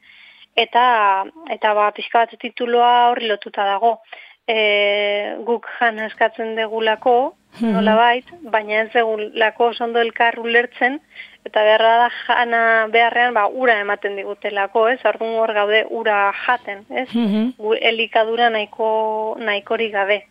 Eta, 0.56 1.24
eta 1.50 1.74
ba, 1.74 1.92
pixka 1.96 2.26
bat 2.26 2.34
tituloa 2.40 3.10
horri 3.12 3.28
lotuta 3.28 3.66
dago. 3.66 4.00
E, 4.48 5.36
guk 5.48 5.68
jan 5.80 6.00
eskatzen 6.00 6.56
degulako, 6.56 7.36
Mhm. 7.60 7.72
nola 7.74 7.96
bait, 7.96 8.26
baina 8.42 8.82
ez 8.82 8.92
degulako 8.94 9.66
oso 9.66 9.84
ondo 9.84 10.00
elkar 10.00 10.40
ulertzen, 10.40 11.02
eta 11.46 11.64
beharra 11.64 11.98
da 11.98 12.10
jana 12.28 12.88
beharrean 12.88 13.34
ba, 13.34 13.48
ura 13.48 13.80
ematen 13.80 14.16
digutelako, 14.16 14.88
ez? 14.90 15.00
Orduan 15.06 15.36
hor 15.36 15.54
gaude 15.54 15.86
ura 15.90 16.34
jaten, 16.46 16.86
ez? 16.90 17.10
Mhm. 17.14 17.54
elikadura 17.82 18.50
nahiko 18.50 19.36
nahikorik 19.40 19.92
gabe. 19.94 20.26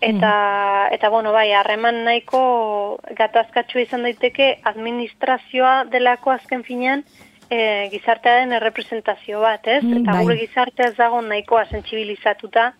Eta, 0.00 0.88
eta 0.92 1.08
bueno, 1.10 1.32
bai, 1.32 1.52
harreman 1.52 2.04
nahiko 2.04 3.00
gatazkatxua 3.16 3.82
izan 3.82 4.02
daiteke 4.02 4.60
administrazioa 4.64 5.84
delako 5.92 6.30
azken 6.30 6.64
finean 6.64 7.04
e, 7.50 7.88
gizartearen 7.92 8.52
errepresentazio 8.56 9.40
bat, 9.42 9.66
ez? 9.66 9.82
Mm, 9.82 10.02
eta 10.02 10.16
bai. 10.16 10.22
gure 10.24 10.38
gizartea 10.40 10.92
ez 10.92 10.96
dago 10.96 11.20
nahikoa 11.26 11.66
sentsibilizatuta 11.70 12.70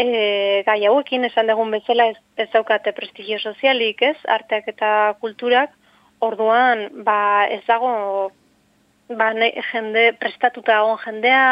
e, 0.00 0.62
gai 0.66 0.80
hauekin 0.88 1.26
esan 1.28 1.50
dugun 1.50 1.72
bezala 1.74 2.08
ez, 2.12 2.16
ez 2.40 2.48
daukate 2.54 2.92
prestigio 2.96 3.38
sozialik, 3.38 4.02
ez? 4.02 4.16
Arteak 4.38 4.70
eta 4.72 4.90
kulturak, 5.20 5.74
orduan, 6.24 6.86
ba, 7.06 7.46
ez 7.52 7.62
dago 7.68 7.92
ba, 9.10 9.32
ne, 9.36 9.50
jende 9.72 10.10
prestatuta 10.20 10.78
dagoen 10.78 11.00
jendea, 11.04 11.44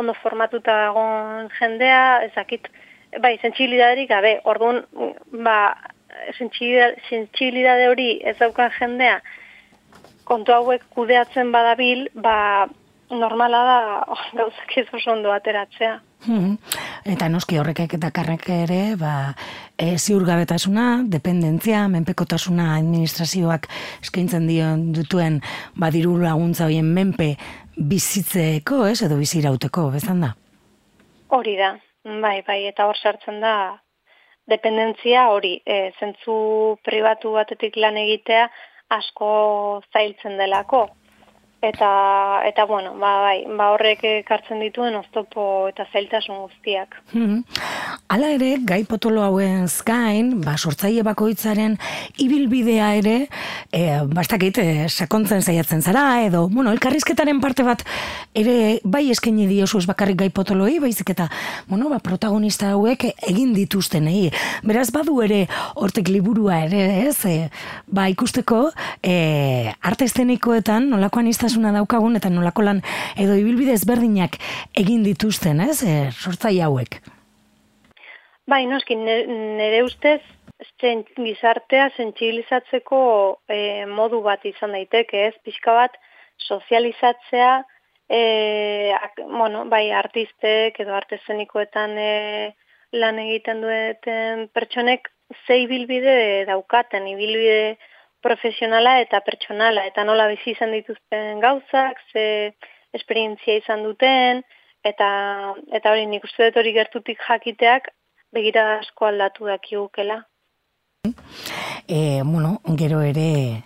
ondo 0.00 0.14
formatuta 0.22 0.76
dagoen 0.86 1.50
jendea, 1.58 2.04
ezakit, 2.30 2.70
bai, 3.22 3.36
sentsibilidaderik 3.42 4.10
gabe, 4.10 4.38
orduan, 4.50 4.82
ba, 5.46 5.58
sentsibilidade, 6.38 7.02
sentsibilidade 7.10 7.88
hori 7.90 8.10
ez 8.26 8.36
daukan 8.40 8.72
jendea, 8.78 9.20
kontu 10.24 10.52
hauek 10.52 10.84
kudeatzen 10.94 11.52
badabil, 11.52 12.08
ba, 12.14 12.66
normala 13.10 13.60
da 13.68 13.78
oh, 14.08 14.24
gauzak 14.32 14.76
ez 14.80 14.86
oso 14.92 15.12
ondo 15.12 15.32
ateratzea. 15.32 15.98
Mhm. 16.24 16.54
Eta 17.14 17.28
noski 17.28 17.58
horrek 17.60 17.98
dakarrek 18.00 18.48
ere, 18.54 18.96
ba, 18.96 19.34
e, 19.76 19.96
ziurgabetasuna, 19.98 21.04
dependentzia, 21.12 21.84
menpekotasuna 21.92 22.70
administrazioak 22.78 23.68
eskaintzen 24.00 24.48
dion 24.48 24.90
dutuen 24.96 25.40
badiru 25.76 26.16
laguntza 26.22 26.64
hoien 26.70 26.88
menpe 26.96 27.34
bizitzeko, 27.76 28.84
ez, 28.88 29.02
edo 29.04 29.20
bizirauteko, 29.20 29.90
bezan 29.92 30.24
da? 30.24 30.34
Hori 31.28 31.56
da, 31.60 31.74
bai, 32.04 32.38
bai, 32.46 32.60
eta 32.70 32.86
hor 32.88 32.96
sartzen 32.96 33.40
da 33.44 33.56
dependentzia 34.48 35.28
hori, 35.32 35.58
e, 35.66 35.90
zentzu 36.00 36.78
pribatu 36.84 37.32
batetik 37.36 37.76
lan 37.80 37.96
egitea 38.00 38.48
asko 38.98 39.30
zailtzen 39.92 40.38
delako. 40.40 40.86
Eta, 41.64 42.42
eta 42.44 42.66
bueno, 42.66 42.92
ba, 43.00 43.22
bai, 43.24 43.38
ba 43.56 43.70
horrek 43.72 44.02
ekartzen 44.04 44.60
dituen 44.60 44.98
oztopo 44.98 45.70
eta 45.70 45.86
zailtasun 45.92 46.42
guztiak. 46.42 46.98
Mhm. 47.14 47.40
Hala 48.12 48.28
ere, 48.36 48.50
gai 48.60 48.82
potolo 48.84 49.22
hauen 49.24 49.64
gain, 49.86 50.42
ba, 50.44 50.58
sortzaile 50.58 51.02
bakoitzaren 51.06 51.78
ibilbidea 52.20 52.90
ere, 52.98 53.14
e, 53.72 53.80
bastakit, 54.12 54.58
e, 54.60 54.88
sakontzen 54.90 55.40
saiatzen 55.42 55.80
zara, 55.80 56.22
edo, 56.26 56.48
bueno, 56.52 56.70
elkarrizketaren 56.70 57.40
parte 57.40 57.64
bat 57.64 57.82
ere 58.34 58.80
bai 58.84 59.08
eskaini 59.10 59.46
diozu 59.48 59.80
ez 59.80 59.86
bakarrik 59.88 60.20
gai 60.20 60.28
potoloi, 60.28 60.78
baizik 60.84 61.14
eta, 61.16 61.30
bueno, 61.66 61.88
ba, 61.88 61.98
protagonista 62.04 62.74
hauek 62.74 63.08
egin 63.30 63.54
dituztenei. 63.56 64.28
Beraz, 64.62 64.90
badu 64.92 65.16
ere 65.24 65.46
hortek 65.74 66.12
liburua 66.12 66.60
ere, 66.66 67.08
ez, 67.08 67.16
e, 67.24 67.48
ba, 67.88 68.10
ikusteko, 68.12 68.68
e, 69.00 69.72
arte 69.80 70.04
estenikoetan 70.04 70.90
nolakoan 70.92 71.32
iztasuna 71.54 71.72
daukagun 71.72 72.16
eta 72.16 72.30
nolako 72.30 72.62
lan 72.62 72.80
edo 73.16 73.34
ibilbide 73.38 73.74
ezberdinak 73.74 74.38
egin 74.74 75.04
dituzten, 75.04 75.60
ez, 75.60 75.82
e, 75.86 76.10
sortzaile 76.10 76.64
hauek. 76.66 76.98
Bai, 78.50 78.66
noski, 78.66 78.96
nire 78.96 79.84
ustez, 79.84 80.20
zen, 80.80 81.04
gizartea 81.16 81.90
sentsibilizatzeko 81.96 83.38
e, 83.48 83.86
modu 83.86 84.20
bat 84.22 84.44
izan 84.44 84.74
daiteke, 84.74 85.28
ez? 85.28 85.34
Pixka 85.44 85.72
bat 85.72 85.94
sozializatzea, 86.42 87.62
e, 88.10 88.90
ak, 88.98 89.22
bueno, 89.30 89.64
bai, 89.70 89.90
artistek 89.92 90.80
edo 90.80 90.94
artezenikoetan 90.98 91.96
e, 91.96 92.54
lan 92.92 93.18
egiten 93.18 93.62
dueten 93.62 94.48
pertsonek 94.52 95.08
ze 95.46 95.62
ibilbide 95.62 96.44
daukaten, 96.50 97.06
ibilbide 97.14 97.78
profesionala 98.24 98.98
eta 99.04 99.20
pertsonala, 99.26 99.84
eta 99.90 100.04
nola 100.08 100.26
bizi 100.32 100.54
izan 100.54 100.72
dituzten 100.72 101.40
gauzak, 101.44 102.00
ze 102.12 102.26
esperientzia 102.96 103.58
izan 103.60 103.84
duten, 103.84 104.42
eta 104.84 105.08
eta 105.72 105.92
hori 105.92 106.06
nik 106.10 106.24
uste 106.28 106.48
dut 106.48 106.60
hori 106.62 106.74
gertutik 106.76 107.20
jakiteak 107.28 107.90
begira 108.34 108.78
asko 108.80 109.10
aldatu 109.10 109.48
dakigukela. 109.50 110.22
E, 111.86 112.22
bueno, 112.24 112.60
gero 112.80 113.02
ere 113.04 113.62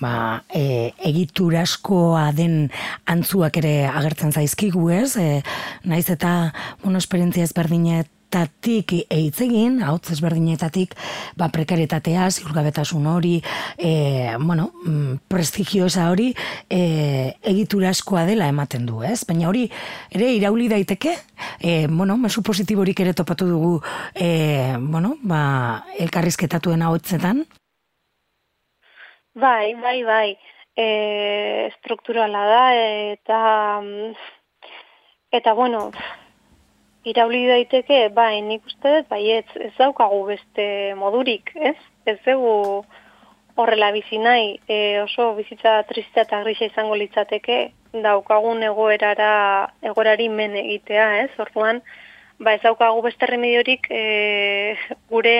ba, 0.00 0.42
e, 0.50 0.90
egituraskoa 1.06 2.30
den 2.34 2.70
antzuak 3.06 3.60
ere 3.62 3.74
agertzen 3.86 4.32
zaizkigu 4.32 4.88
ez, 4.90 5.14
e, 5.16 5.42
naiz 5.84 6.08
eta 6.10 6.52
bueno, 6.82 6.98
esperientzia 6.98 7.46
ezberdinet 7.46 8.10
tatik 8.30 8.94
eitz 9.10 9.40
egin, 9.44 9.80
hau 9.86 9.96
ezberdinetatik, 10.12 10.94
ba, 11.38 11.50
prekarietatea, 11.52 12.28
ziurgabetasun 12.30 13.06
hori, 13.10 13.36
e, 13.76 14.36
bueno, 14.40 14.70
mm, 14.84 15.26
prestigiosa 15.28 16.08
hori, 16.10 16.30
e, 16.70 16.80
egituraskoa 17.52 18.24
dela 18.28 18.48
ematen 18.48 18.86
du, 18.86 19.02
ez? 19.02 19.24
Baina 19.28 19.48
hori, 19.50 19.66
ere, 20.14 20.32
irauli 20.38 20.68
daiteke, 20.72 21.16
e, 21.60 21.86
bueno, 21.88 22.16
mesu 22.16 22.42
positiborik 22.42 23.00
ere 23.00 23.14
topatu 23.14 23.48
dugu, 23.50 23.74
e, 24.14 24.76
bueno, 24.80 25.16
ba, 25.22 25.84
elkarrizketatuen 25.98 26.82
hau 26.82 26.96
Bai, 29.34 29.74
bai, 29.74 30.02
bai. 30.02 30.38
E, 30.76 31.70
strukturala 31.78 32.44
da, 32.46 32.64
eta... 33.14 33.80
mm, 33.82 34.14
Eta, 35.32 35.52
bueno, 35.52 35.92
irauli 37.04 37.46
daiteke, 37.48 38.08
bai, 38.14 38.40
nik 38.44 38.66
uste 38.68 38.96
dut, 38.96 39.08
bai, 39.08 39.22
ez, 39.40 39.46
ez 39.56 39.72
daukagu 39.78 40.24
beste 40.28 40.66
modurik, 40.98 41.52
ez? 41.56 41.76
Ez 42.08 42.18
dugu 42.26 42.84
horrela 43.60 43.90
bizi 43.92 44.18
nahi, 44.20 44.54
e, 44.68 45.00
oso 45.02 45.34
bizitza 45.36 45.80
tristea 45.88 46.24
eta 46.26 46.42
grisa 46.44 46.68
izango 46.68 46.96
litzateke, 46.96 47.58
daukagun 48.04 48.62
egoerara, 48.68 49.32
egoerari 49.82 50.28
men 50.28 50.56
egitea, 50.60 51.08
ez? 51.24 51.30
Orduan, 51.42 51.82
ba, 52.38 52.54
ez 52.54 52.62
daukagu 52.64 53.02
beste 53.08 53.28
remediorik 53.28 53.88
e, 53.90 54.76
gure 55.10 55.36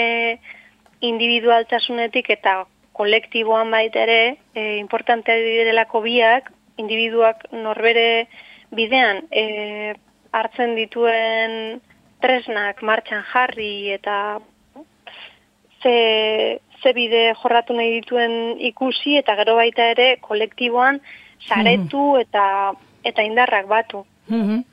individualtasunetik 1.01 2.29
eta 2.37 2.65
kolektiboan 2.97 3.71
baita 3.73 4.05
ere, 4.05 4.21
e, 4.55 4.77
importantea 4.81 5.37
direlako 5.41 6.03
biak, 6.05 6.51
individuak 6.81 7.47
norbere 7.53 8.29
bidean 8.77 9.25
e, 9.31 9.95
hartzen 10.33 10.77
dituen 10.79 11.81
tresnak 12.21 12.83
martxan 12.83 13.25
jarri 13.33 13.91
eta 13.97 14.39
ze, 15.83 16.61
ze 16.83 16.93
bide 16.93 17.35
jorratu 17.43 17.75
nahi 17.75 18.01
dituen 18.01 18.61
ikusi 18.71 19.17
eta 19.21 19.37
gero 19.41 19.57
baita 19.57 19.91
ere 19.95 20.17
kolektiboan 20.21 21.01
saretu 21.49 22.17
eta 22.21 22.73
eta 23.05 23.25
indarrak 23.25 23.67
batu. 23.67 24.05
Mhm. 24.29 24.65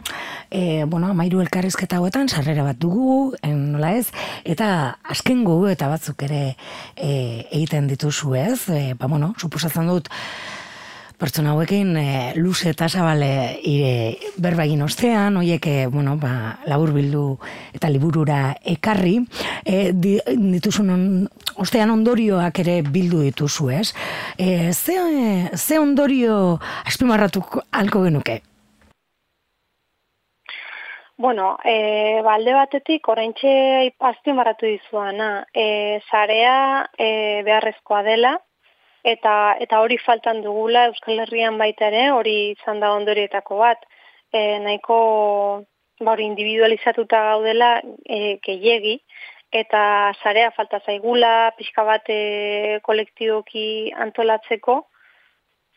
E, 0.49 0.85
bueno, 0.85 1.09
amairu 1.11 1.41
elkarrizketa 1.43 1.97
hauetan 1.97 2.29
sarrera 2.29 2.63
bat 2.63 2.77
dugu, 2.79 3.33
en, 3.43 3.73
nola 3.73 3.91
ez, 3.97 4.11
eta 4.47 4.97
azken 5.03 5.43
gogu 5.43 5.67
eta 5.67 5.89
batzuk 5.91 6.23
ere 6.23 6.55
e, 6.95 7.09
egiten 7.49 7.89
dituzu 7.91 8.35
ez, 8.39 8.69
e, 8.69 8.93
ba, 8.95 9.09
bueno, 9.11 9.33
suposatzen 9.41 9.89
dut, 9.91 10.07
pertsona 11.17 11.55
hauekin 11.55 11.95
e, 11.97 12.07
luze 12.37 12.69
eta 12.69 12.87
zabale 12.87 13.57
ire 13.65 14.17
berba 14.37 14.67
egin 14.67 14.83
ostean, 14.85 15.39
hoiek, 15.41 15.65
e, 15.65 15.87
bueno, 15.89 16.15
ba, 16.21 16.59
labur 16.69 16.93
bildu 16.93 17.23
eta 17.73 17.89
liburura 17.89 18.41
ekarri, 18.61 19.17
e, 19.65 19.91
di, 19.93 20.17
dituzun 20.27 20.93
on, 20.93 21.07
ostean 21.57 21.93
ondorioak 21.93 22.61
ere 22.61 22.81
bildu 22.85 23.23
dituzu, 23.25 23.71
ez? 23.73 23.87
E, 24.37 24.71
ze, 24.73 24.99
ze 25.57 25.79
ondorio 25.81 26.59
azpimarratuko 26.85 27.65
alko 27.71 28.05
genuke? 28.05 28.41
Bueno, 31.17 31.55
e, 31.65 32.21
balde 32.21 32.53
batetik, 32.53 33.07
oraintxe 33.09 33.49
azpimarratu 34.05 34.67
dizuana, 34.69 35.47
e, 35.49 35.97
zarea 36.11 36.85
e, 36.93 37.41
beharrezkoa 37.47 38.03
dela, 38.05 38.35
eta 39.13 39.55
eta 39.63 39.79
hori 39.83 39.97
faltan 40.03 40.41
dugula 40.43 40.87
Euskal 40.91 41.23
Herrian 41.23 41.57
baita 41.61 41.87
ere, 41.91 42.09
hori 42.11 42.35
izan 42.55 42.81
da 42.83 42.91
ondorietako 42.95 43.59
bat, 43.61 43.85
e, 44.33 44.59
nahiko 44.65 44.97
ba, 46.01 46.11
hori 46.13 46.27
individualizatuta 46.27 47.23
gaudela 47.29 47.71
e, 48.03 48.37
gehiegi, 48.43 48.97
eta 49.51 49.81
zarea 50.23 50.51
falta 50.51 50.81
zaigula, 50.85 51.53
pixka 51.57 51.85
bat 51.87 52.11
e, 52.11 52.79
kolektiboki 52.83 53.93
antolatzeko, 54.07 54.81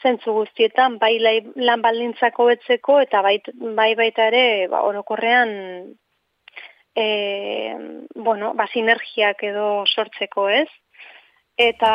zentzu 0.03 0.33
guztietan, 0.33 0.99
bai 0.99 1.14
lan 1.21 1.83
baldintzako 1.85 2.49
betzeko, 2.51 3.01
eta 3.07 3.23
bai, 3.23 3.37
bai 3.79 3.93
baita 3.95 4.27
ere, 4.33 4.45
ba, 4.73 4.83
orokorrean, 4.88 5.51
e, 6.97 7.07
bueno, 8.16 8.55
ba, 8.59 8.66
sinergiak 8.73 9.45
edo 9.53 9.71
sortzeko, 9.87 10.49
ez? 10.49 10.69
Eta, 11.61 11.93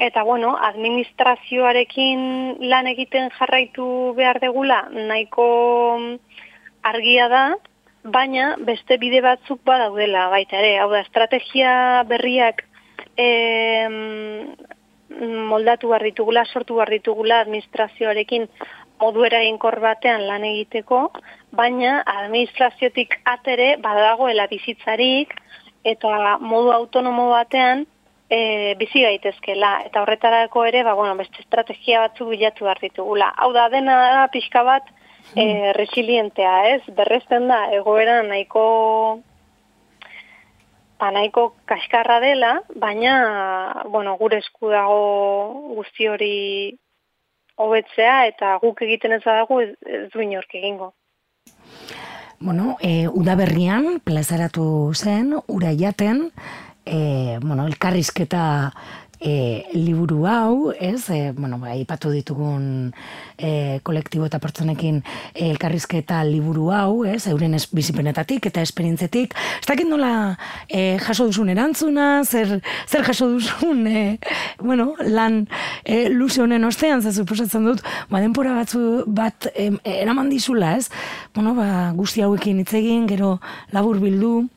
eta 0.00 0.22
bueno, 0.24 0.54
administrazioarekin 0.56 2.20
lan 2.72 2.86
egiten 2.88 3.28
jarraitu 3.36 3.86
behar 4.16 4.40
degula, 4.40 4.86
nahiko 4.90 5.46
argia 6.82 7.28
da, 7.28 7.42
baina 8.02 8.54
beste 8.64 8.96
bide 8.96 9.20
batzuk 9.20 9.60
badaudela 9.68 10.30
baita 10.32 10.56
ere. 10.56 10.78
Hau 10.80 10.88
da, 10.94 11.02
estrategia 11.04 11.72
berriak 12.08 12.64
em, 13.20 14.56
moldatu 15.52 15.92
behar 15.92 16.06
ditugula, 16.08 16.46
sortu 16.48 16.80
behar 16.80 16.94
ditugula 16.96 17.42
administrazioarekin 17.44 18.48
modu 19.00 19.28
eraginkor 19.28 19.80
batean 19.84 20.24
lan 20.28 20.48
egiteko, 20.48 21.10
baina 21.52 22.00
administraziotik 22.06 23.20
atere 23.28 23.74
badagoela 23.84 24.48
bizitzarik 24.48 25.36
eta 25.84 26.38
modu 26.40 26.72
autonomo 26.72 27.30
batean 27.36 27.86
e, 28.30 28.74
bizi 28.78 29.02
gaitezkela. 29.02 29.72
Eta 29.88 30.04
horretarako 30.04 30.64
ere, 30.70 30.84
ba, 30.86 30.94
bueno, 30.94 31.16
beste 31.18 31.42
estrategia 31.42 32.06
batzu 32.06 32.30
bilatu 32.30 32.68
behar 32.68 32.80
ditugula. 32.82 33.32
Hau 33.36 33.50
da, 33.56 33.68
dena 33.72 33.98
da 34.20 34.28
pixka 34.32 34.62
bat 34.66 34.86
e, 35.34 35.72
resilientea, 35.76 36.54
ez? 36.76 36.82
Berrezten 36.96 37.50
da, 37.50 37.64
egoera 37.74 38.20
nahiko 38.22 38.64
ba, 41.00 41.10
nahiko 41.10 41.50
kaskarra 41.68 42.20
dela, 42.20 42.60
baina, 42.76 43.16
bueno, 43.88 44.16
gure 44.20 44.38
esku 44.44 44.70
dago 44.70 45.74
guzti 45.74 46.08
hori 46.08 46.36
hobetzea 47.60 48.24
eta 48.30 48.54
guk 48.62 48.80
egiten 48.86 49.16
ez 49.16 49.22
badago 49.24 49.60
ez, 49.64 49.74
ez 49.84 50.08
du 50.14 50.22
inork 50.24 50.54
egingo. 50.54 50.94
Bueno, 52.40 52.78
e, 52.80 53.04
udaberrian 53.08 53.98
plazaratu 54.00 54.94
zen, 54.96 55.34
ura 55.52 55.74
jaten, 55.76 56.30
e, 56.90 57.38
bueno, 57.40 57.66
elkarrizketa 57.66 58.72
e, 59.20 59.66
liburu 59.74 60.26
hau, 60.26 60.72
ez, 60.72 61.08
e, 61.10 61.32
bueno, 61.36 61.58
ba, 61.60 61.74
ipatu 61.76 62.10
ditugun 62.10 62.90
e, 63.36 63.78
kolektibo 63.84 64.26
eta 64.26 64.40
pertsonekin 64.40 65.02
e, 65.34 65.50
elkarrizketa 65.50 66.22
liburu 66.24 66.70
hau, 66.72 67.04
ez, 67.04 67.26
euren 67.28 67.54
ez, 67.54 67.66
bizipenetatik 67.70 68.48
eta 68.50 68.64
esperientzetik, 68.64 69.36
ez 69.60 69.68
dakit 69.68 69.88
nola 69.88 70.38
e, 70.66 70.96
jaso 71.04 71.28
duzun 71.28 71.52
erantzuna, 71.52 72.24
zer, 72.24 72.58
zer 72.88 73.04
jaso 73.06 73.28
duzun, 73.36 73.84
e, 73.86 74.04
bueno, 74.58 74.94
lan 75.04 75.44
e, 75.84 76.08
luze 76.08 76.42
honen 76.42 76.64
ostean, 76.64 77.04
ze 77.04 77.12
suposatzen 77.12 77.68
dut, 77.68 77.84
ba, 78.08 78.24
denpora 78.24 78.56
batzu 78.56 79.04
bat 79.06 79.50
em, 79.54 79.76
eraman 79.84 80.32
dizula, 80.32 80.74
ez, 80.80 80.88
bueno, 81.36 81.54
ba, 81.54 81.92
guzti 81.94 82.24
hauekin 82.24 82.64
hitz 82.64 82.72
egin, 82.80 83.06
gero 83.10 83.36
labur 83.76 84.00
bildu, 84.00 84.48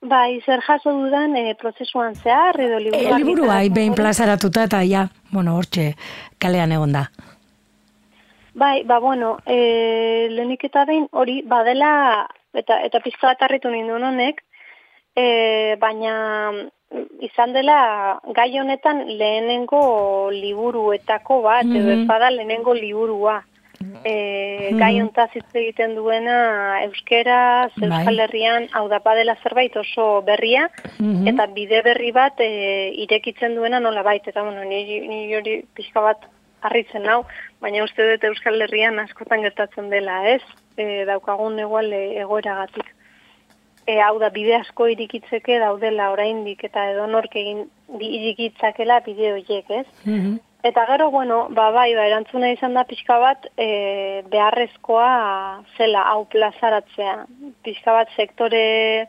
Bai, 0.00 0.40
zer 0.46 0.62
jaso 0.64 0.92
dudan 0.96 1.36
e, 1.36 1.54
prozesuan 1.60 2.14
zehar, 2.16 2.56
edo 2.58 2.78
E, 2.78 2.80
liburu 2.80 3.16
liburu 3.18 3.42
bai, 3.44 3.66
argitaratzen 3.66 3.74
behin 3.74 3.94
plazaratuta 3.94 4.62
eta 4.64 4.80
ja, 4.88 5.08
bueno, 5.30 5.56
hortxe 5.58 5.94
kalean 6.40 6.72
egon 6.72 6.92
da. 6.96 7.10
Bai, 8.54 8.82
ba, 8.84 8.98
bueno, 8.98 9.36
e, 9.46 10.28
lehenik 10.30 10.64
eta 10.64 10.86
behin 10.88 11.06
hori 11.12 11.42
badela, 11.46 12.26
eta, 12.56 12.80
eta 12.82 13.00
pizka 13.04 13.28
bat 13.28 13.42
harritu 13.42 13.68
ninduen 13.70 14.02
honek, 14.08 14.40
e, 15.14 15.76
baina 15.78 16.14
mm, 16.50 17.20
izan 17.28 17.52
dela 17.52 18.18
gai 18.34 18.50
honetan 18.58 19.04
lehenengo 19.06 20.30
liburuetako 20.32 21.42
bat, 21.42 21.66
edo 21.68 21.86
Mhm. 21.90 22.00
ez 22.00 22.06
bada 22.08 22.30
lehenengo 22.30 22.74
liburua. 22.74 23.42
E, 24.04 24.70
gai 24.80 25.00
hontaz 25.00 25.30
hitz 25.34 25.48
egiten 25.56 25.94
duena 25.94 26.80
euskeraz, 26.86 27.72
Bai. 27.76 27.88
Euskal 27.88 28.20
Herrian, 28.24 28.68
hau 28.76 28.86
da 28.88 28.98
badela 29.04 29.36
zerbait 29.42 29.76
oso 29.76 30.22
berria, 30.22 30.68
Mhm. 30.98 31.28
eta 31.28 31.46
bide 31.46 31.82
berri 31.82 32.12
bat 32.12 32.40
e, 32.40 32.92
irekitzen 33.04 33.54
duena 33.54 33.80
nola 33.80 34.02
bait, 34.02 34.26
eta 34.26 34.42
bueno, 34.42 34.64
ni, 34.64 35.00
ni 35.08 35.34
hori 35.34 35.64
pixka 35.74 36.00
bat 36.00 36.24
harritzen 36.62 37.08
hau, 37.08 37.24
baina 37.60 37.84
uste 37.84 38.04
dut 38.12 38.24
Euskal 38.24 38.60
Herrian 38.60 38.98
askotan 38.98 39.42
gertatzen 39.42 39.88
dela, 39.90 40.28
ez? 40.28 40.42
E, 40.76 41.04
daukagun 41.06 41.58
egual 41.58 41.92
egoeragatik. 41.92 42.84
E, 43.86 43.98
hau 44.00 44.18
da, 44.18 44.28
bide 44.30 44.54
asko 44.56 44.86
irikitzeke 44.92 45.58
daudela 45.58 46.10
oraindik 46.12 46.62
eta 46.64 46.90
edonork 46.92 47.34
egin 47.34 47.64
irikitzakela 47.98 49.00
bide 49.00 49.32
horiek, 49.32 49.70
ez? 49.70 49.86
Mhm. 50.04 50.38
Eta 50.62 50.84
gero, 50.86 51.10
bueno, 51.10 51.46
ba, 51.50 51.70
bai, 51.70 51.94
ba, 51.96 52.06
erantzuna 52.06 52.50
izan 52.52 52.74
da 52.76 52.84
pixka 52.84 53.16
bat, 53.18 53.46
e, 53.56 54.22
beharrezkoa 54.28 55.62
zela 55.78 56.04
hau 56.12 56.26
plazaratzea. 56.28 57.14
Pixka 57.64 57.94
bat 57.96 58.12
sektore 58.16 59.08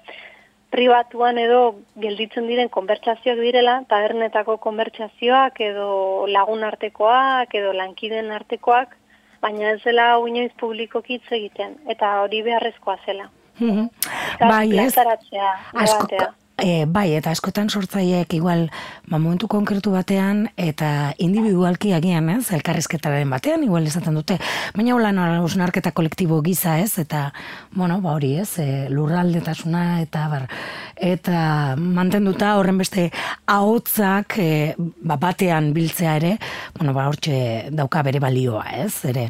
pribatuan 0.71 1.37
edo 1.41 1.61
gelditzen 1.99 2.47
diren 2.47 2.71
konbertsazioak 2.71 3.41
direla, 3.43 3.81
tabernetako 3.91 4.55
konbertsazioak 4.63 5.59
edo 5.67 6.25
lagun 6.31 6.63
artekoak 6.63 7.55
edo 7.59 7.73
lankiden 7.75 8.31
artekoak, 8.31 8.95
baina 9.43 9.73
ez 9.73 9.81
zela 9.83 10.13
hau 10.13 10.25
inoiz 10.31 10.53
publikoki 10.61 11.19
hitz 11.19 11.35
egiten, 11.35 11.75
eta 11.91 12.21
hori 12.21 12.41
beharrezkoa 12.47 12.97
zela. 13.05 13.27
Mhm. 13.59 13.89
Eta 14.41 14.47
Bai, 14.47 14.79
ez? 14.79 14.93
Asko. 14.97 16.31
E, 16.61 16.85
bai, 16.85 17.11
eta 17.17 17.31
askotan 17.33 17.69
sortzaileek 17.69 18.33
igual 18.37 18.67
ba, 19.09 19.17
momentu 19.17 19.49
konkretu 19.51 19.91
batean 19.95 20.45
eta 20.59 21.11
individualki 21.21 21.93
agian, 21.97 22.29
ez, 22.35 22.51
elkarrizketaren 22.53 23.29
batean, 23.33 23.65
igual 23.65 23.87
esaten 23.89 24.15
dute, 24.17 24.37
baina 24.75 24.95
hola 24.95 25.11
hausnarketa 25.39 25.91
kolektibo 25.97 26.41
giza, 26.45 26.77
ez, 26.79 26.93
eta, 27.01 27.31
bueno, 27.75 27.99
ba 28.01 28.15
hori, 28.15 28.35
ez, 28.43 28.53
e, 28.61 28.87
lurraldetasuna 28.93 30.01
eta 30.05 30.27
bar, 30.31 30.47
eta 30.95 31.75
mantenduta 31.77 32.55
horren 32.59 32.79
beste 32.81 33.09
ahotzak 33.47 34.37
e, 34.39 34.51
ba, 34.77 35.17
batean 35.17 35.73
biltzea 35.73 36.15
ere, 36.21 36.37
bueno, 36.77 36.93
ba 36.93 37.09
hortxe 37.09 37.67
dauka 37.73 38.05
bere 38.05 38.21
balioa, 38.23 38.65
ez, 38.85 38.93
ere. 39.09 39.29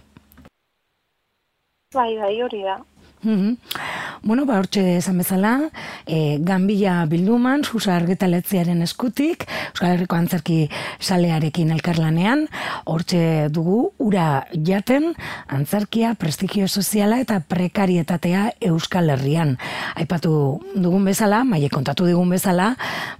Bai, 1.95 2.15
bai, 2.17 2.35
hori 2.41 2.63
da. 2.63 2.79
Mhm. 3.21 3.57
Bueno, 4.23 4.45
ba, 4.45 4.59
hortxe 4.61 4.99
esan 4.99 5.17
bezala, 5.17 5.71
e, 6.05 6.37
Gambila 6.45 7.07
bilduman, 7.09 7.63
Susa 7.65 7.95
argitaletziaren 7.95 8.83
eskutik, 8.85 9.47
Euskal 9.71 9.95
Herriko 9.95 10.13
Antzerki 10.13 10.57
salearekin 11.01 11.71
elkarlanean, 11.73 12.43
hortxe 12.85 13.49
dugu 13.49 13.79
ura 13.97 14.43
jaten, 14.53 15.15
antzerkia, 15.49 16.11
prestigio 16.21 16.67
soziala 16.67 17.17
eta 17.23 17.39
prekarietatea 17.41 18.43
Euskal 18.69 19.09
Herrian. 19.09 19.55
Aipatu 19.97 20.35
dugun 20.75 21.09
bezala, 21.09 21.41
maile 21.41 21.71
kontatu 21.73 22.05
digun 22.05 22.29
bezala, 22.29 22.75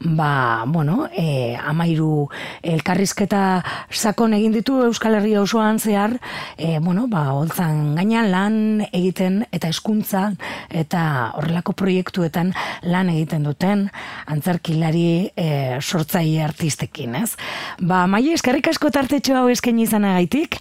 ba, 0.06 0.68
bueno, 0.68 1.08
e, 1.18 1.58
amairu 1.58 2.28
elkarrizketa 2.62 3.64
sakon 3.90 4.38
egin 4.38 4.54
ditu 4.54 4.78
Euskal 4.86 5.18
Herria 5.18 5.42
osoan 5.42 5.82
zehar, 5.82 6.20
e, 6.62 6.78
bueno, 6.78 7.08
ba, 7.10 7.32
holtzan 7.34 7.96
gainean 7.98 8.30
lan 8.30 8.62
egiten 8.92 9.48
eta 9.50 9.74
eskuntzan 9.74 10.38
eta 10.70 10.91
horrelako 11.00 11.74
proiektuetan 11.78 12.52
lan 12.84 13.10
egiten 13.14 13.46
duten 13.48 13.88
antzerkilari 14.28 15.32
e, 15.36 15.48
sortzaile 15.80 16.44
artistekin, 16.44 17.16
ez? 17.24 17.36
Ba, 17.80 18.06
maile 18.12 18.36
eskerrik 18.38 18.68
asko 18.74 18.92
tartetxo 18.92 19.38
hau 19.40 19.48
eskaini 19.54 19.88
izanagaitik 19.88 20.60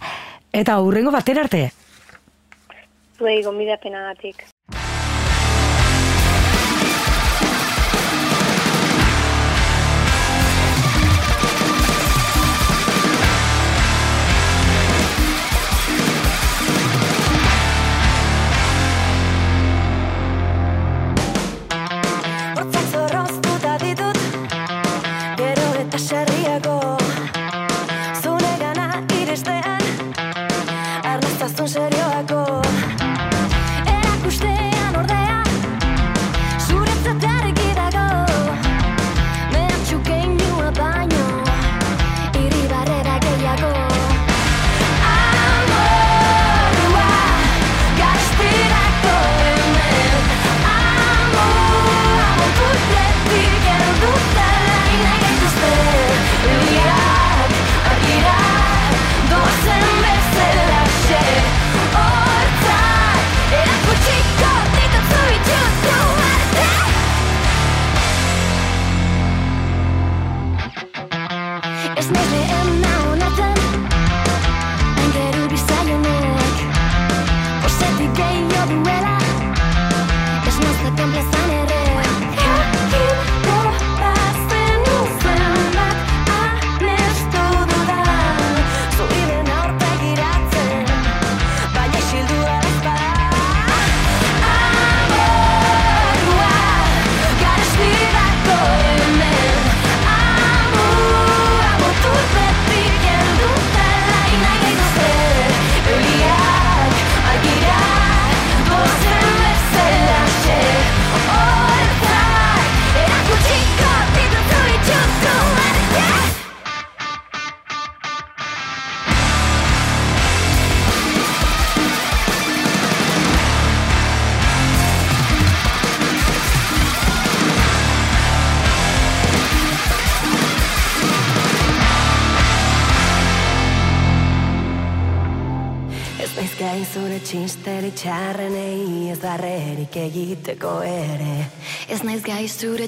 eta 0.53 0.79
hurrengo 0.79 1.11
batera 1.11 1.45
arte. 1.45 1.69
Zuei 3.17 3.41
gonbidapenagatik. 3.45 4.47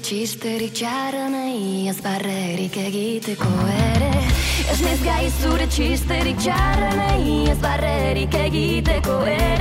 Txisterik 0.04 0.82
ez 1.88 1.96
barrerik 2.04 2.76
egiteko 2.78 3.52
ere. 3.72 4.12
Ez 4.74 4.80
naiz 4.84 5.00
gai 5.06 5.32
zure 5.40 5.68
txisterik 5.72 6.44
ez 7.52 7.58
barrerik 7.64 8.36
egiteko 8.44 9.22
ere 9.38 9.53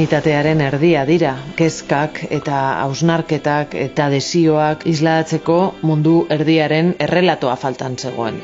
humanitatearen 0.00 0.62
erdia 0.64 1.02
dira. 1.04 1.34
Kezkak 1.58 2.22
eta 2.32 2.80
hausnarketak 2.80 3.74
eta 3.76 4.06
desioak 4.08 4.86
isladatzeko 4.88 5.56
mundu 5.82 6.26
erdiaren 6.30 6.94
errelatoa 6.98 7.56
faltan 7.56 7.96
zegoen. 8.00 8.40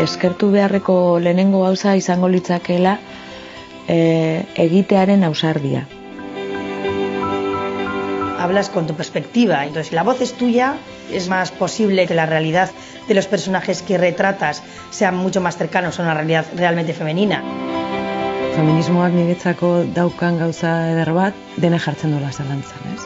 eskertu 0.00 0.48
beharreko 0.50 1.20
lehenengo 1.20 1.60
gauza 1.62 1.94
izango 1.94 2.28
litzakeela 2.32 2.98
e, 3.86 4.42
egitearen 4.56 5.22
ausardia. 5.24 5.86
Hablas 8.38 8.70
con 8.70 8.86
tu 8.86 8.94
perspectiva, 8.94 9.66
entonces 9.66 9.92
la 9.92 10.02
voz 10.02 10.22
es 10.22 10.32
tuya, 10.32 10.74
es 11.12 11.28
más 11.28 11.50
posible 11.52 12.06
que 12.06 12.14
la 12.14 12.24
realidad 12.24 12.70
de 13.10 13.16
los 13.16 13.26
personajes 13.26 13.82
que 13.82 13.98
retratas 13.98 14.62
sean 14.90 15.16
mucho 15.16 15.40
más 15.40 15.56
cercanos 15.56 15.98
a 15.98 16.04
una 16.04 16.14
realidad 16.14 16.46
realmente 16.54 16.94
femenina. 16.94 17.42
Feminismoak 18.54 19.10
niretzako 19.12 19.82
daukan 19.96 20.38
gauza 20.38 20.92
eder 20.92 21.10
bat, 21.10 21.34
dene 21.56 21.80
jartzen 21.82 22.14
dola 22.14 22.30
zalantzan, 22.30 22.94
ez? 22.94 23.02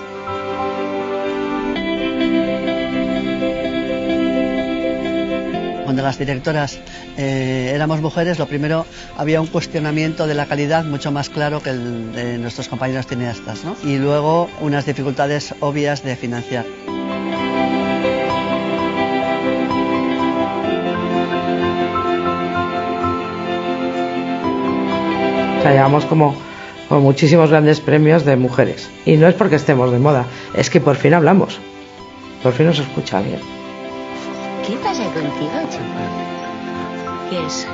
cuando 5.85 6.03
las 6.03 6.19
directoras 6.19 6.81
eh, 7.17 7.71
éramos 7.73 8.01
mujeres, 8.01 8.39
lo 8.39 8.47
primero 8.47 8.85
había 9.17 9.41
un 9.41 9.47
cuestionamiento 9.47 10.27
de 10.27 10.35
la 10.35 10.47
calidad 10.47 10.85
mucho 10.85 11.13
más 11.13 11.31
claro 11.31 11.63
que 11.63 11.71
el 11.71 12.13
de 12.13 12.37
nuestros 12.37 12.69
compañeros 12.69 13.07
cineastas, 13.07 13.65
¿no? 13.65 13.77
Y 13.85 13.99
luego 13.99 14.51
unas 14.61 14.87
dificultades 14.87 15.55
obvias 15.61 16.03
de 16.03 16.17
financiar. 16.17 16.65
Sea, 25.65 25.73
llevamos 25.73 26.05
como, 26.05 26.35
como 26.89 27.01
muchísimos 27.01 27.51
grandes 27.51 27.81
premios 27.81 28.25
de 28.25 28.37
mujeres. 28.37 28.91
Y 29.07 29.17
no 29.17 29.27
es 29.27 29.35
porque 29.35 29.57
estemos 29.57 29.91
de 29.91 29.99
moda, 29.99 30.27
es 30.55 30.71
que 30.71 30.81
por 30.81 30.97
fin 30.97 31.15
hablamos. 31.15 31.59
Por 32.43 32.53
fin 32.53 32.67
nos 32.67 32.79
escucha 32.79 33.21
bien. 33.21 33.41
¿Qué 34.67 34.77
pasa 34.77 35.05
contigo, 35.05 35.53
chupa? 35.71 37.31
¿Qué 37.31 37.47
es? 37.47 37.67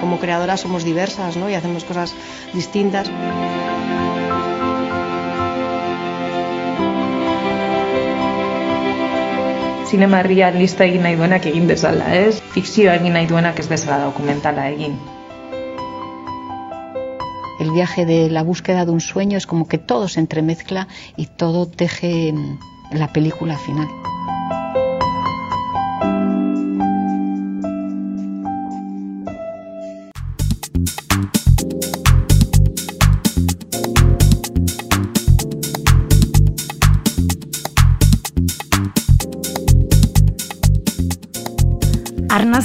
Como 0.00 0.18
creadoras 0.18 0.60
somos 0.60 0.84
diversas, 0.84 1.36
¿no? 1.36 1.50
Y 1.50 1.54
hacemos 1.54 1.84
cosas 1.84 2.14
distintas. 2.54 3.10
Zinema 9.86 10.22
lista 10.22 10.84
egin 10.84 11.02
nahi 11.02 11.14
duenak 11.14 11.44
egin 11.46 11.68
dezala, 11.68 12.08
ez? 12.14 12.40
Fikzioa 12.54 12.96
egin 12.98 13.12
nahi 13.14 13.28
duenak 13.30 13.60
ez 13.62 13.68
dezala 13.68 14.04
dokumentala 14.04 14.68
egin. 14.68 14.96
El 17.60 17.70
viaje 17.70 18.04
de 18.04 18.28
la 18.28 18.42
búsqueda 18.42 18.84
de 18.84 18.90
un 18.90 19.00
sueño 19.00 19.38
es 19.38 19.46
como 19.46 19.68
que 19.68 19.78
todo 19.78 20.08
se 20.08 20.18
entremezcla 20.18 20.88
y 21.16 21.26
todo 21.26 21.66
teje 21.66 22.34
la 22.90 23.12
película 23.12 23.56
final. 23.58 23.88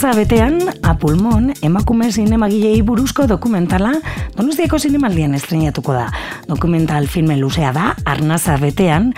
Arnaza 0.01 0.17
betean, 0.17 0.55
apulmon, 0.81 1.51
emakume 1.61 2.07
zinemagilei 2.09 2.79
buruzko 2.81 3.27
dokumentala 3.29 3.91
Donostiako 4.33 4.79
zinemaldian 4.81 5.35
estrenatuko 5.37 5.93
da. 5.93 6.07
Dokumental 6.47 7.05
filme 7.05 7.35
luzea 7.37 7.69
da, 7.75 7.91
Arnaza 8.09 8.55
betean, 8.57 9.11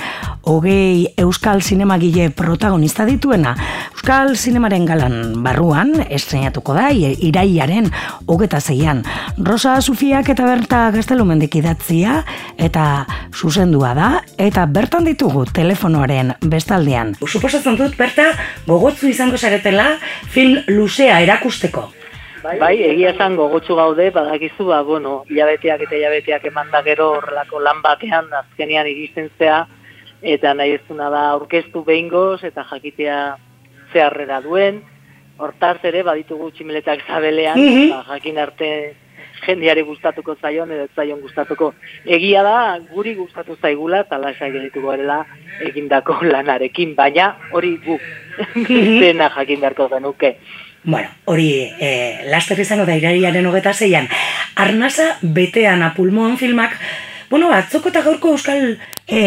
hogei 0.43 1.13
Euskal 1.17 1.61
Zinemagile 1.61 2.29
protagonista 2.29 3.05
dituena. 3.05 3.55
Euskal 3.93 4.35
Zinemaren 4.35 4.85
galan 4.85 5.15
barruan 5.43 5.93
estrenatuko 6.09 6.75
da, 6.75 6.89
iraiaren 6.91 7.89
hogeta 8.27 8.59
zeian. 8.59 9.03
Rosa 9.37 9.79
Sufiak 9.81 10.29
eta 10.29 10.45
Berta 10.45 10.83
Gaztelumendik 10.91 11.55
idatzia 11.55 12.19
eta 12.57 13.05
zuzendua 13.33 13.93
da, 13.95 14.09
eta 14.37 14.65
bertan 14.67 15.07
ditugu 15.07 15.45
telefonoaren 15.53 16.35
bestaldean. 16.43 17.15
Suposatzen 17.23 17.79
dut, 17.79 17.97
Berta, 17.97 18.33
gogotzu 18.67 19.07
izango 19.07 19.37
zaretela 19.37 19.93
film 20.35 20.59
luzea 20.67 21.21
erakusteko. 21.23 21.89
Bai, 22.43 22.57
bai 22.59 22.73
egia 22.83 23.13
esan 23.13 23.37
gogotsu 23.39 23.77
gaude, 23.79 24.09
badakizu, 24.11 24.65
ba, 24.67 24.81
bueno, 24.83 25.21
hilabeteak 25.31 25.85
eta 25.85 25.95
hilabeteak 25.95 26.49
eman 26.49 26.73
da 26.73 26.81
gero 26.83 27.13
horrelako 27.15 27.61
lan 27.63 27.79
batean, 27.85 28.27
azkenean 28.35 28.89
iristen 28.91 29.29
zea, 29.39 29.61
eta 30.23 30.53
nahi 30.53 30.77
ez 30.77 30.81
da 30.89 31.29
aurkeztu 31.31 31.83
behingoz, 31.83 32.43
eta 32.43 32.65
jakitea 32.71 33.37
zeharrera 33.91 34.41
duen, 34.41 34.81
hortaz 35.37 35.77
ere, 35.83 36.03
baditugu 36.03 36.51
tximeletak 36.51 37.05
zabelean, 37.07 37.59
mm 37.59 38.03
jakin 38.09 38.37
arte 38.37 38.69
jendiari 39.45 39.81
gustatuko 39.83 40.35
zaion, 40.41 40.71
edo 40.71 40.87
zaion 40.95 41.21
gustatuko. 41.21 41.73
Egia 42.05 42.43
da, 42.43 42.79
guri 42.93 43.15
gustatu 43.15 43.57
zaigula, 43.61 44.03
eta 44.05 44.17
lasai 44.17 44.51
erela 44.55 45.25
egindako 45.61 46.19
lanarekin, 46.23 46.95
baina 46.95 47.35
hori 47.51 47.77
gu, 47.85 47.99
zena 49.03 49.29
jakin 49.35 49.59
beharko 49.59 49.89
genuke. 49.89 50.37
Bueno, 50.83 51.07
hori 51.25 51.63
e, 51.79 52.27
laster 52.27 52.59
izango 52.59 52.85
da 52.85 52.95
irariaren 52.95 53.45
hogeta 53.45 53.73
zeian. 53.73 54.09
Arnasa 54.55 55.17
betean 55.21 55.83
apulmoan 55.83 56.37
filmak, 56.37 56.75
bueno, 57.33 57.47
atzoko 57.49 57.89
eta 57.89 58.03
gaurko 58.05 58.35
euskal 58.35 58.75
e, 59.09 59.21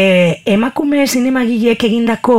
emakume 0.46 1.08
zinemagileek 1.10 1.88
egindako 1.88 2.36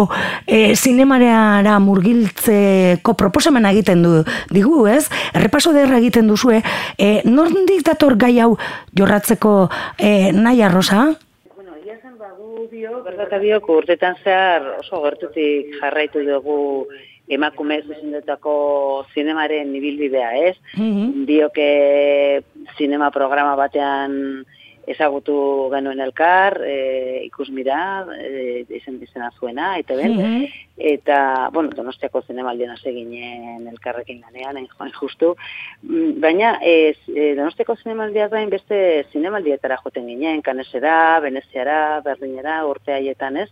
e, 0.48 0.78
zinemareara 0.80 1.74
murgiltzeko 1.84 3.16
proposamen 3.20 3.68
egiten 3.74 4.06
du 4.06 4.14
digu, 4.56 4.86
ez? 4.88 5.10
Errepaso 5.36 5.76
derra 5.76 6.00
egiten 6.00 6.32
duzue, 6.32 6.62
e, 6.96 7.10
nordik 7.28 7.84
dator 7.90 8.16
gai 8.16 8.38
hau 8.40 8.54
jorratzeko 8.96 9.58
e, 10.00 10.32
nahi 10.32 10.64
arrosa? 10.64 11.04
Bueno, 11.52 11.76
ia 11.84 12.00
zen 12.00 12.16
bagu 12.16 12.70
dio, 12.72 13.04
berdatabio, 13.04 13.60
urtetan 13.76 14.16
zehar 14.24 14.78
oso 14.78 15.04
gertutik 15.04 15.76
jarraitu 15.82 16.24
dugu 16.24 16.62
emakume 17.28 17.82
zuzendetako 17.84 18.60
zinemaren 19.12 19.76
ibilbidea, 19.76 20.32
ez? 20.48 20.56
Mm 20.78 20.92
-hmm. 20.94 21.26
Dioke 21.28 21.72
zinema 22.80 23.12
programa 23.12 23.58
batean 23.60 24.46
ezagutu 24.88 25.36
genuen 25.74 26.00
elkar, 26.00 26.58
e, 26.64 27.24
ikus 27.26 27.50
mira, 27.52 27.80
e, 28.16 28.64
izen 28.80 29.00
bizena 29.02 29.30
zuena, 29.40 29.74
eta 29.82 29.98
ben, 30.00 30.14
mhm. 30.16 30.46
eta, 30.94 31.18
bueno, 31.54 31.74
donostiako 31.76 32.22
zinemaldian 32.28 32.78
eginen 32.78 33.68
elkarrekin 33.74 34.22
lanean, 34.22 34.62
hain 34.62 34.70
joan 34.72 34.94
justu, 34.96 35.34
mm, 35.84 36.22
baina 36.24 36.58
e, 36.62 36.94
e, 37.14 37.34
donostiako 37.36 37.76
zinemaldia 37.84 38.30
gain 38.32 38.50
beste 38.50 38.80
zinemaldietara 39.12 39.78
joten 39.84 40.08
ginen, 40.08 40.42
kanesera, 40.42 41.20
veneziara, 41.20 42.00
berdinera, 42.06 42.64
urte 42.66 42.96
haietan 42.96 43.44
ez, 43.44 43.52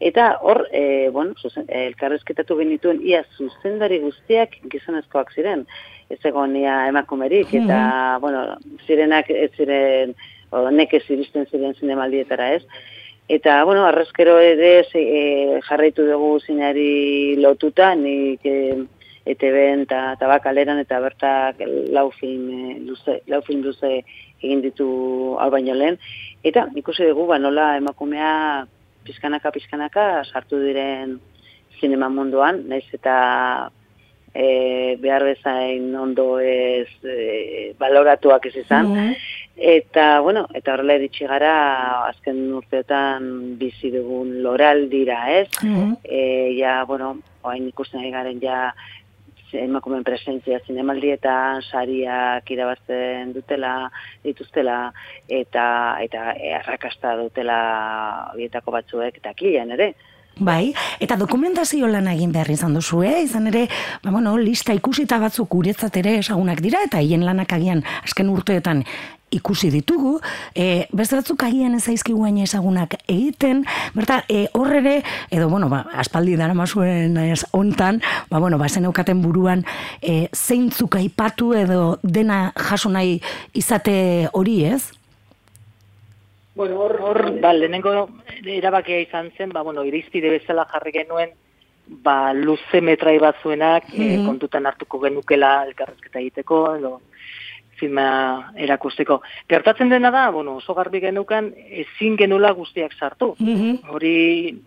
Eta 0.00 0.38
hor, 0.40 0.62
e, 0.72 1.10
bueno, 1.12 1.34
zuzen, 1.36 1.66
e, 1.68 1.82
elkarrezketatu 1.90 2.56
genituen 2.56 3.02
ia 3.04 3.20
zuzendari 3.36 3.98
guztiak 4.00 4.54
gizonezkoak 4.72 5.28
ziren. 5.36 5.66
Ez 6.08 6.18
egon 6.24 6.56
ia 6.56 6.86
emakumerik, 6.88 7.52
eta, 7.52 7.80
mm 8.16 8.20
bueno, 8.20 8.40
zirenak 8.86 9.28
ez 9.30 9.50
ziren, 9.56 10.14
nekez 10.50 11.04
iristen 11.08 11.46
ziren 11.50 11.74
zinemaldietara 11.78 12.54
ez. 12.56 12.64
Eta, 13.30 13.62
bueno, 13.64 13.84
arrezkero 13.86 14.40
ere 14.42 14.80
e, 14.98 15.60
jarraitu 15.62 16.06
dugu 16.08 16.40
zinari 16.40 17.36
lotuta, 17.38 17.92
nik 17.94 18.42
e, 18.42 18.56
ETB-en 19.30 19.84
eta 19.84 20.16
tabakaleran 20.18 20.80
eta 20.82 20.98
bertak 20.98 21.60
lau 21.94 22.08
film, 22.10 22.48
e, 22.50 22.78
luze, 22.82 23.20
lau 23.30 23.38
film 23.46 23.62
luze 23.62 24.00
egin 24.42 24.64
ditu 24.64 24.90
albaino 25.38 25.76
lehen. 25.78 26.00
Eta 26.42 26.66
ikusi 26.74 27.06
dugu, 27.06 27.28
ba, 27.30 27.38
nola 27.38 27.76
emakumea 27.78 28.66
pizkanaka 29.06 29.52
pizkanaka 29.54 30.06
sartu 30.24 30.58
diren 30.64 31.20
zinema 31.78 32.10
munduan, 32.10 32.64
naiz 32.68 32.88
eta 32.96 33.70
e, 34.34 34.96
behar 35.00 35.24
bezain 35.24 35.94
ondo 35.96 36.38
ez 36.40 36.90
e, 37.04 37.74
baloratuak 37.78 38.50
ez 38.50 38.56
izan. 38.64 38.90
Mm-hmm. 38.90 39.29
Eta, 39.60 40.20
bueno, 40.24 40.46
eta 40.56 40.72
horrela 40.72 40.94
eritxi 40.96 41.26
gara 41.28 41.50
azken 42.06 42.38
urteotan 42.56 43.26
bizi 43.60 43.90
dugun 43.92 44.38
loral 44.42 44.86
dira, 44.88 45.18
ez? 45.34 45.48
Mm 45.62 45.74
-hmm. 45.74 45.96
e, 46.04 46.56
ja, 46.56 46.84
bueno, 46.88 47.18
oain 47.42 47.68
ikusten 47.68 48.10
garen 48.10 48.40
ja 48.40 48.72
emakumeen 49.52 50.04
presentzia 50.04 50.60
zinemaldietan, 50.66 51.62
sariak 51.62 52.50
irabazten 52.50 53.32
dutela, 53.34 53.90
dituztela, 54.24 54.92
eta 55.28 55.66
eta 56.00 56.32
errakasta 56.32 57.16
dutela 57.16 57.60
bietako 58.36 58.70
batzuek, 58.70 59.16
eta 59.16 59.34
kilean 59.34 59.70
ere. 59.70 59.94
Bai, 60.40 60.72
eta 61.04 61.18
dokumentazio 61.20 61.88
lan 61.92 62.06
egin 62.08 62.30
behar 62.32 62.48
izan 62.48 62.72
duzu, 62.72 63.02
eh? 63.04 63.18
izan 63.26 63.50
ere, 63.50 63.66
ba, 64.00 64.08
bueno, 64.08 64.38
lista 64.40 64.72
ikusita 64.72 65.18
batzuk 65.20 65.50
guretzat 65.52 65.98
ere 66.00 66.14
esagunak 66.22 66.62
dira, 66.64 66.80
eta 66.86 67.02
hien 67.04 67.26
lanak 67.26 67.52
agian 67.52 67.82
azken 68.00 68.30
urteetan 68.32 68.80
ikusi 69.36 69.68
ditugu, 69.70 70.14
e, 70.56 70.86
beste 70.96 71.18
batzuk 71.18 71.44
agian 71.44 71.76
ez 71.76 71.82
zaizkigu 71.84 72.24
hain 72.24 72.38
ezagunak 72.40 72.96
egiten, 73.04 73.66
berta, 73.92 74.22
e, 74.32 74.46
horrere, 74.56 75.02
edo, 75.28 75.50
bueno, 75.52 75.68
ba, 75.68 75.82
aspaldi 76.00 76.38
dara 76.40 76.56
mazuen 76.56 77.20
ez 77.20 77.44
ontan, 77.52 78.00
ba, 78.30 78.40
bueno, 78.40 78.56
ba, 78.56 78.70
zen 78.72 78.88
eukaten 78.88 79.20
buruan, 79.20 79.66
e, 80.00 80.30
zeintzuk 80.32 80.96
aipatu 81.02 81.52
edo 81.52 81.98
dena 82.02 82.46
jaso 82.56 82.88
nahi 82.88 83.20
izate 83.52 84.30
hori, 84.32 84.62
ez? 84.72 84.86
Bueno, 86.54 86.80
hor, 86.80 86.98
hor, 87.00 87.40
ba, 87.40 87.52
lehenengo 87.52 88.08
erabakia 88.44 88.98
izan 89.00 89.30
zen, 89.36 89.50
ba, 89.54 89.62
bueno, 89.62 89.84
irizpide 89.86 90.30
bezala 90.30 90.64
jarri 90.72 90.92
genuen, 90.92 91.30
ba, 92.02 92.32
luze 92.34 92.80
metrai 92.80 93.18
batzuenak 93.18 93.84
eh, 93.94 94.16
Mhm. 94.18 94.26
kontutan 94.26 94.66
hartuko 94.66 94.98
genukela 95.00 95.64
elkarrezketa 95.66 96.18
egiteko, 96.18 96.76
edo 96.76 97.00
filma 97.80 98.52
erakusteko. 98.56 99.22
Gertatzen 99.48 99.88
dena 99.88 100.10
da, 100.10 100.28
bueno, 100.30 100.56
oso 100.56 100.74
garbi 100.74 101.00
genukan, 101.00 101.54
ezin 101.56 102.16
genula 102.18 102.50
guztiak 102.52 102.92
sartu. 102.92 103.36
Hori 103.88 104.60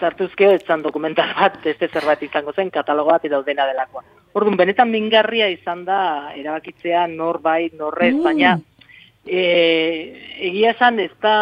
sartuzkeo 0.00 0.50
ez 0.50 0.64
zan 0.66 0.82
dokumental 0.82 1.34
bat, 1.38 1.62
beste 1.62 1.88
zerbait 1.88 2.22
izango 2.22 2.52
zen, 2.52 2.70
katalogo 2.70 3.10
bat 3.10 3.24
edo 3.24 3.42
dena 3.44 3.64
delakoa. 3.66 4.02
Orduan, 4.32 4.56
benetan 4.56 4.90
mingarria 4.90 5.48
izan 5.48 5.84
da, 5.84 6.32
erabakitzea 6.34 7.06
nor 7.06 7.38
bai, 7.40 7.70
norrez, 7.78 8.14
Mm. 8.14 8.22
baina 8.24 8.58
e, 9.28 10.14
egia 10.48 10.70
esan 10.72 10.98
ez 11.00 11.10
da, 11.22 11.34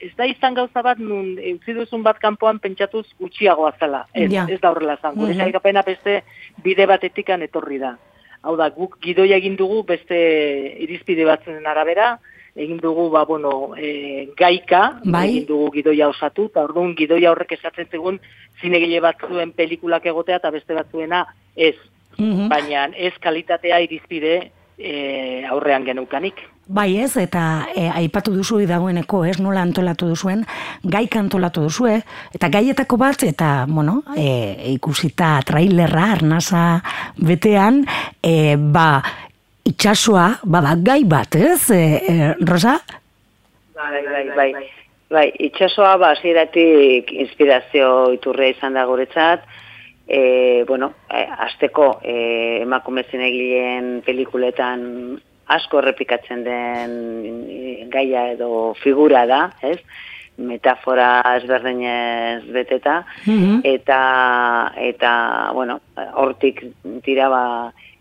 ez 0.00 0.10
da 0.16 0.26
izan 0.26 0.54
gauza 0.54 0.82
bat 0.82 0.98
nun 0.98 1.38
utzi 1.38 1.72
duzun 1.76 2.02
bat 2.02 2.18
kanpoan 2.18 2.58
pentsatuz 2.58 3.06
gutxiagoa 3.20 3.72
zela. 3.78 4.06
Ez, 4.12 4.30
Ja. 4.32 4.46
ez 4.50 4.60
da 4.60 4.70
horrela 4.70 4.98
zan. 5.00 5.14
Gure 5.14 5.32
Mhm. 5.32 5.40
sailkapena 5.40 5.82
beste 5.82 6.22
bide 6.62 6.86
batetikan 6.86 7.42
etorri 7.42 7.78
da. 7.78 7.96
Hau 8.42 8.56
da, 8.56 8.68
guk 8.70 8.98
gidoia 9.00 9.36
egin 9.36 9.56
dugu 9.56 9.84
beste 9.84 10.76
irizpide 10.78 11.24
batzen 11.24 11.66
arabera, 11.66 12.18
egin 12.54 12.76
dugu, 12.78 13.08
ba, 13.10 13.24
bueno, 13.24 13.74
e, 13.76 14.28
gaika, 14.36 15.00
Bai. 15.04 15.28
egin 15.30 15.46
dugu 15.46 15.70
gidoia 15.72 16.08
osatu, 16.08 16.44
eta 16.46 16.62
orduan 16.64 16.94
gidoia 16.94 17.30
horrek 17.32 17.52
esatzen 17.52 17.86
zegun 17.90 18.20
zinegile 18.60 19.00
batzuen 19.00 19.52
pelikulak 19.52 20.04
egotea 20.06 20.36
eta 20.36 20.50
beste 20.50 20.74
batzuena 20.74 21.26
ez. 21.56 21.74
Mhm. 22.18 22.48
Baina 22.48 22.90
ez 22.96 23.14
kalitatea 23.18 23.80
irizpide 23.80 24.50
e, 24.78 25.44
aurrean 25.50 25.84
genukanik. 25.84 26.42
Bai 26.64 26.96
ez, 26.96 27.12
eta 27.20 27.66
e, 27.76 27.88
aipatu 27.92 28.32
duzu 28.32 28.62
dagoeneko, 28.66 29.24
ez 29.28 29.36
nola 29.42 29.60
antolatu 29.62 30.08
duzuen, 30.08 30.46
gaik 30.84 31.16
antolatu 31.20 31.66
duzue, 31.66 31.98
eta 32.34 32.48
gaietako 32.48 32.96
bat, 32.96 33.26
eta, 33.28 33.66
bueno, 33.68 34.00
e, 34.16 34.72
ikusita 34.72 35.36
trailerra, 35.44 36.06
arnasa 36.16 36.64
betean, 37.20 37.82
e, 38.22 38.56
ba, 38.56 39.02
itxasua, 39.68 40.38
bada 40.44 40.76
gai 40.80 41.02
bat, 41.04 41.36
ez, 41.36 41.68
e, 41.70 41.82
e, 42.00 42.32
Rosa? 42.48 42.78
Bai, 43.74 44.02
bai, 44.08 44.24
bai. 44.36 44.70
Bai, 45.14 45.28
itxasoa 45.46 45.98
ba, 46.00 46.14
hasieratik 46.14 47.12
inspirazio 47.12 48.08
iturrea 48.16 48.54
izan 48.56 48.74
da 48.74 48.86
guretzat, 48.88 49.44
e, 50.06 50.64
bueno, 50.68 50.92
e, 51.10 51.26
azteko 51.48 52.00
e, 52.02 52.62
emakume 52.62 53.04
zinegileen 53.10 54.02
pelikuletan 54.06 55.20
asko 55.46 55.78
errepikatzen 55.82 56.44
den 56.44 57.88
gaia 57.92 58.30
edo 58.32 58.74
figura 58.82 59.26
da, 59.26 59.46
ez? 59.62 59.78
metafora 60.36 61.22
ezberdinez 61.36 62.42
beteta, 62.50 63.04
eta, 63.62 63.98
eta 64.82 65.10
bueno, 65.54 65.76
hortik 66.18 66.64
tira 67.04 67.28
ba, 67.30 67.42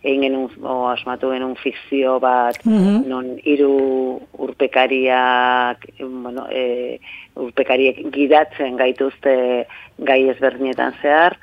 egin 0.01 0.23
genuen, 0.25 0.49
o, 0.65 0.87
asmatu 0.89 1.29
genuen 1.29 1.55
fikzio 1.61 2.19
bat, 2.19 2.57
Mhm. 2.65 3.03
non 3.07 3.37
hiru 3.43 4.19
urpekariak, 4.33 5.85
bueno, 5.99 6.47
e, 6.49 6.99
urpekariek 7.35 8.01
gidatzen 8.11 8.77
gaituzte 8.77 9.67
gai 9.99 10.29
ezberdinetan 10.29 10.93
zehar, 11.01 11.37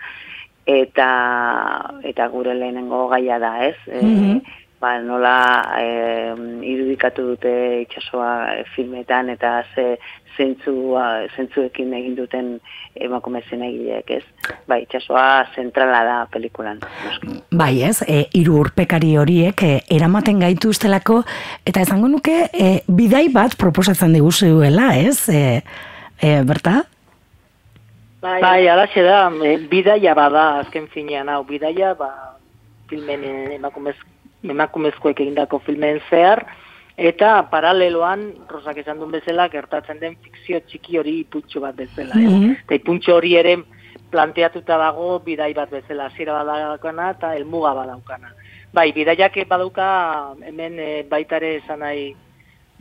eta 0.70 1.10
eta 2.06 2.28
gure 2.32 2.54
lehenengo 2.54 3.08
gaia 3.08 3.38
da, 3.42 3.52
ez? 3.66 3.76
E, 3.86 4.00
Mhm. 4.02 4.40
ba, 4.80 4.94
nola 5.04 5.34
e, 5.76 6.32
irudikatu 6.64 7.22
dute 7.34 7.50
itsasoa 7.82 8.30
eh, 8.54 8.64
filmetan 8.74 9.28
eta 9.28 9.62
ze 9.74 9.98
zentzua, 10.36 11.26
zentzuekin 11.36 11.92
egin 11.92 12.14
duten 12.16 12.46
emakume 12.96 13.42
zinegileek, 13.50 14.10
ez? 14.10 14.22
Ba, 14.68 14.78
itsasoa 14.80 15.44
zentrala 15.54 16.00
da 16.06 16.26
pelikulan. 16.32 16.78
noski. 17.04 17.42
Bai 17.52 17.82
ez, 17.82 18.00
e, 18.08 18.22
hiru 18.32 18.56
urpekari 18.62 19.16
horiek 19.20 19.62
e, 19.62 19.72
eramaten 19.90 20.40
gaituztelako, 20.40 21.22
eta 21.66 21.82
esango 21.84 22.08
nuke, 22.08 22.48
e, 22.54 22.80
bidai 22.88 23.28
bat 23.34 23.56
proposatzen 23.60 24.14
diguzuela, 24.16 24.94
ez, 24.96 25.28
e, 25.28 25.60
e, 26.22 26.42
berta? 26.48 26.84
Bai, 28.20 28.40
bai 28.42 28.68
alaxe 28.68 29.00
da, 29.02 29.30
e, 29.32 29.56
bidaia 29.70 30.12
bada 30.14 30.60
azken 30.60 30.88
finean, 30.92 31.30
hau, 31.32 31.40
bidaia, 31.48 31.94
ba, 31.96 32.10
filmen 32.90 33.22
e, 33.24 33.34
emakumez, 33.54 33.94
emakumezkoek 34.44 35.22
egindako 35.24 35.62
filmen 35.64 36.02
zehar, 36.10 36.42
eta 37.00 37.30
paraleloan, 37.48 38.26
Rosak 38.50 38.82
esan 38.82 38.98
duen 39.00 39.14
bezala, 39.14 39.46
gertatzen 39.48 40.02
den 40.02 40.18
fikzio 40.20 40.60
txiki 40.66 40.98
hori 41.00 41.14
ipuntxo 41.22 41.62
bat 41.64 41.78
bezala. 41.78 42.12
ez? 42.12 42.28
Mhm. 42.28 42.50
Eta 42.66 42.76
ipuntxo 42.76 43.14
hori 43.16 43.36
ere 43.40 43.54
planteatuta 44.10 44.76
dago 44.76 45.20
bidai 45.24 45.54
bat 45.54 45.70
bezala, 45.70 46.10
hasiera 46.10 46.42
badaukana 46.44 47.10
eta 47.14 47.30
helmuga 47.38 47.72
badaukana. 47.78 48.34
Bai, 48.72 48.92
bidaiak 48.92 49.38
badauka 49.48 50.34
hemen 50.44 50.76
e, 50.78 50.90
baita 51.08 51.36
ere 51.40 51.54
esan 51.62 51.80
nahi, 51.80 52.12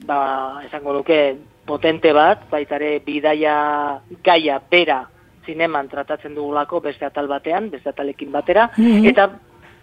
ba, 0.03 0.19
esango 0.65 0.97
nuke, 0.97 1.37
potente 1.65 2.11
bat, 2.11 2.43
baita 2.51 2.75
ere 2.75 2.99
bidaia 3.05 4.01
gaia 4.21 4.59
bera 4.69 4.99
zineman 5.49 5.89
tratatzen 5.89 6.35
dugulako 6.37 6.81
beste 6.85 7.07
atal 7.09 7.27
batean, 7.31 7.71
beste 7.73 7.89
atalekin 7.89 8.31
batera, 8.31 8.69
Mhm. 8.77 9.05
eta 9.09 9.29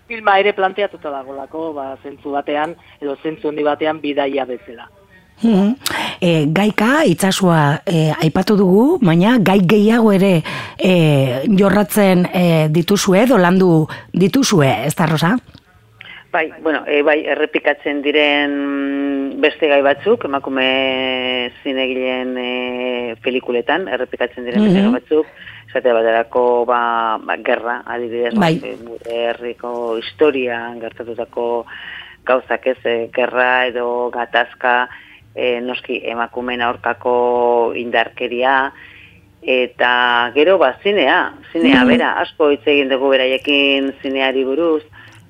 filma 0.06 0.36
ere 0.38 0.52
planteatuta 0.54 1.10
dagolako, 1.10 1.72
ba, 1.74 1.96
zentzu 2.02 2.30
batean, 2.30 2.76
edo 3.00 3.16
zentzu 3.22 3.48
handi 3.50 3.64
batean 3.66 3.98
bidaia 4.00 4.44
bezala. 4.46 4.86
Mhm. 5.42 5.74
E, 6.20 6.46
gaika, 6.48 7.02
itzasua 7.04 7.82
e, 7.84 8.06
aipatu 8.22 8.54
dugu, 8.56 8.84
baina 9.04 9.34
gai 9.38 9.58
gehiago 9.68 10.12
ere 10.16 10.42
e, 10.78 10.92
jorratzen 11.58 12.24
e, 12.32 12.44
dituzue, 12.72 13.24
edo 13.26 13.36
landu 13.36 13.86
dituzue, 14.14 14.70
ez 14.86 14.94
da, 14.96 15.06
Rosa? 15.10 15.34
Bai, 16.32 16.46
bueno, 16.62 16.84
e, 16.86 17.02
bai, 17.02 17.18
errepikatzen 17.32 18.00
diren 18.04 18.56
beste 19.40 19.68
gai 19.68 19.82
batzuk, 19.84 20.24
emakume 20.24 21.50
zinegileen 21.62 22.32
e, 22.40 22.50
pelikuletan, 23.24 23.86
errepikatzen 23.92 24.44
diren 24.48 24.64
beste 24.64 24.80
Mhm. 24.80 24.88
gai 24.92 25.00
batzuk, 25.00 25.26
esate 25.76 25.92
baterako 25.92 26.64
ba, 26.64 27.18
ba, 27.20 27.36
gerra, 27.44 27.82
adibidez, 27.86 28.34
Bai. 28.34 28.56
e, 28.64 28.76
gure 28.80 29.16
herriko 29.28 29.96
historian 30.00 30.80
gertatutako 30.80 31.66
gauzak 32.26 32.66
ez, 32.66 32.78
e, 32.84 33.10
gerra 33.14 33.66
edo 33.68 34.08
gatazka, 34.10 34.88
e, 35.34 35.60
noski 35.60 36.00
emakumen 36.08 36.62
aurkako 36.64 37.74
indarkeria, 37.76 38.72
eta 39.42 40.32
gero 40.34 40.56
ba, 40.58 40.72
zinea, 40.82 41.34
zinea, 41.52 41.82
Mhm. 41.84 41.88
bera, 41.88 42.12
asko 42.20 42.50
hitz 42.50 42.66
egin 42.66 42.88
dugu 42.88 43.10
beraiekin 43.12 43.92
zineari 44.02 44.44
buruz, 44.44 44.82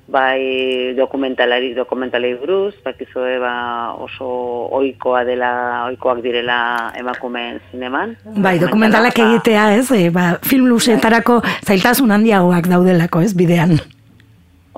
bai 0.07 0.93
dokumentalari 0.95 1.73
dokumentalei 1.75 2.33
buruz, 2.39 2.73
bakizue 2.83 3.39
ba 3.43 3.91
oso 3.99 4.27
ohikoa 4.71 5.23
dela, 5.27 5.49
ohikoak 5.89 6.21
direla 6.23 6.93
emakumeen 6.95 7.59
zineman. 7.71 8.15
Bai, 8.39 8.57
dokumentalak 8.59 9.19
egitea, 9.19 9.65
ez? 9.75 9.91
E, 9.91 10.09
ba, 10.09 10.37
film 10.41 10.67
luzeetarako 10.71 11.41
zailtasun 11.67 12.11
handiagoak 12.15 12.69
daudelako, 12.71 13.21
ez, 13.21 13.33
bidean. 13.35 13.75